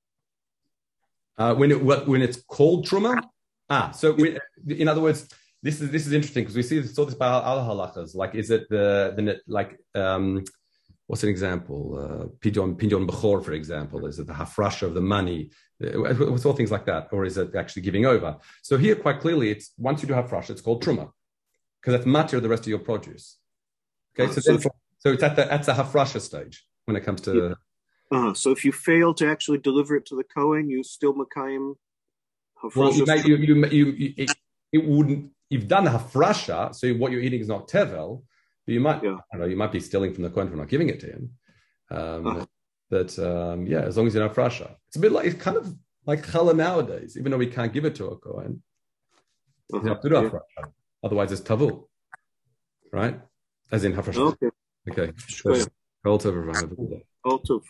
Uh, 1.38 1.56
when 1.56 1.72
it 1.72 1.82
when 1.84 2.22
it's 2.22 2.42
called 2.42 2.88
truma. 2.88 3.22
Ah, 3.70 3.92
so 3.92 4.12
we, 4.12 4.38
in 4.68 4.88
other 4.88 5.02
words, 5.02 5.30
this 5.64 5.82
is 5.82 5.92
this 5.92 6.08
is 6.08 6.14
interesting 6.14 6.44
because 6.44 6.56
we 6.56 6.64
see 6.64 6.84
saw 6.84 7.06
this 7.06 7.16
by 7.16 7.28
other 7.28 7.62
halachas. 7.62 8.16
Like, 8.16 8.36
is 8.36 8.50
it 8.50 8.68
the 8.70 9.14
the 9.16 9.42
like 9.48 9.80
um, 9.96 10.44
what's 11.08 11.24
an 11.24 11.30
example? 11.30 11.80
Uh, 11.98 12.26
pidyon 12.40 12.76
pidyon 12.76 13.08
bechor, 13.08 13.44
for 13.44 13.54
example, 13.54 14.06
is 14.08 14.18
it 14.20 14.28
the 14.28 14.34
hafrasha 14.34 14.84
of 14.84 14.94
the 14.94 15.02
money? 15.02 15.52
It's 15.80 16.46
all 16.46 16.54
things 16.54 16.72
like 16.72 16.86
that, 16.86 17.10
or 17.12 17.26
is 17.26 17.38
it 17.38 17.56
actually 17.56 17.84
giving 17.84 18.06
over? 18.06 18.38
So 18.62 18.78
here, 18.78 18.96
quite 18.96 19.20
clearly, 19.20 19.52
it's 19.52 19.72
once 19.78 20.02
you 20.02 20.08
do 20.08 20.14
hafrasha, 20.14 20.52
it's 20.52 20.62
called 20.62 20.84
truma 20.84 21.12
because 21.80 21.94
that's 21.94 22.06
matter 22.06 22.38
of 22.38 22.44
the 22.44 22.50
rest 22.50 22.64
of 22.64 22.68
your 22.68 22.80
produce. 22.80 23.38
Okay, 24.20 24.32
so, 24.32 24.58
so, 24.58 24.70
so 25.00 25.12
it's 25.12 25.24
at 25.24 25.36
the 25.36 25.52
at 25.52 25.64
the 25.64 25.74
hafrasha 25.74 26.22
stage 26.22 26.66
when 26.86 26.96
it 26.96 27.02
comes 27.02 27.22
to. 27.22 27.36
Yeah. 27.36 27.54
Uh, 28.12 28.34
so 28.34 28.52
if 28.52 28.66
you 28.66 28.72
fail 28.72 29.14
to 29.14 29.26
actually 29.28 29.58
deliver 29.58 29.96
it 29.96 30.06
to 30.08 30.16
the 30.16 30.24
Kohen, 30.24 30.70
you 30.70 30.84
still 30.84 31.14
Makayim 31.14 31.76
Well, 32.76 32.94
you, 32.94 33.06
you, 33.06 33.36
you, 33.38 33.66
you, 33.66 34.14
it, 34.18 34.32
it 34.72 34.86
wouldn't 34.86 35.32
you've 35.52 35.68
done 35.68 35.86
hafrasha, 35.86 36.74
so 36.74 36.92
what 36.94 37.12
you're 37.12 37.22
eating 37.22 37.42
is 37.42 37.48
not 37.48 37.68
tevel, 37.68 38.24
but 38.66 38.74
you 38.74 38.80
might, 38.80 39.04
yeah. 39.04 39.18
I 39.32 39.38
don't 39.38 39.42
know, 39.42 39.48
you 39.48 39.58
might 39.58 39.72
be 39.72 39.82
stealing 39.82 40.14
from 40.14 40.24
the 40.24 40.30
Kohen 40.30 40.50
for 40.50 40.56
not 40.56 40.70
giving 40.70 40.90
it 40.90 41.02
to 41.02 41.08
him. 41.08 41.32
Um, 41.92 42.28
uh-huh. 42.28 42.46
But 42.90 43.20
um, 43.20 43.68
yeah, 43.68 43.82
as 43.82 43.98
long 43.98 44.08
as 44.08 44.14
you 44.14 44.22
know 44.22 44.30
frasha, 44.30 44.76
it's 44.88 44.98
a 44.98 45.00
bit 45.00 45.12
like 45.12 45.26
it's 45.26 45.42
kind 45.42 45.58
of 45.58 45.74
like 46.06 46.26
challah 46.26 46.56
nowadays. 46.56 47.18
Even 47.18 47.32
though 47.32 47.38
we 47.38 47.48
can't 47.48 47.72
give 47.72 47.86
it 47.86 47.96
to 47.96 48.06
a 48.08 48.18
kohen, 48.18 48.64
uh-huh. 49.74 49.84
you 49.84 49.90
have 49.90 50.02
to 50.02 50.10
do 50.10 50.32
yeah. 50.60 50.66
Otherwise, 51.04 51.32
it's 51.32 51.42
tavu, 51.42 51.86
right? 52.92 53.20
As 53.72 53.84
in 53.84 53.94
hafrasha. 53.94 54.34
Okay. 54.34 54.50
Okay. 54.90 55.14
All 57.24 57.40
tov. 57.40 57.62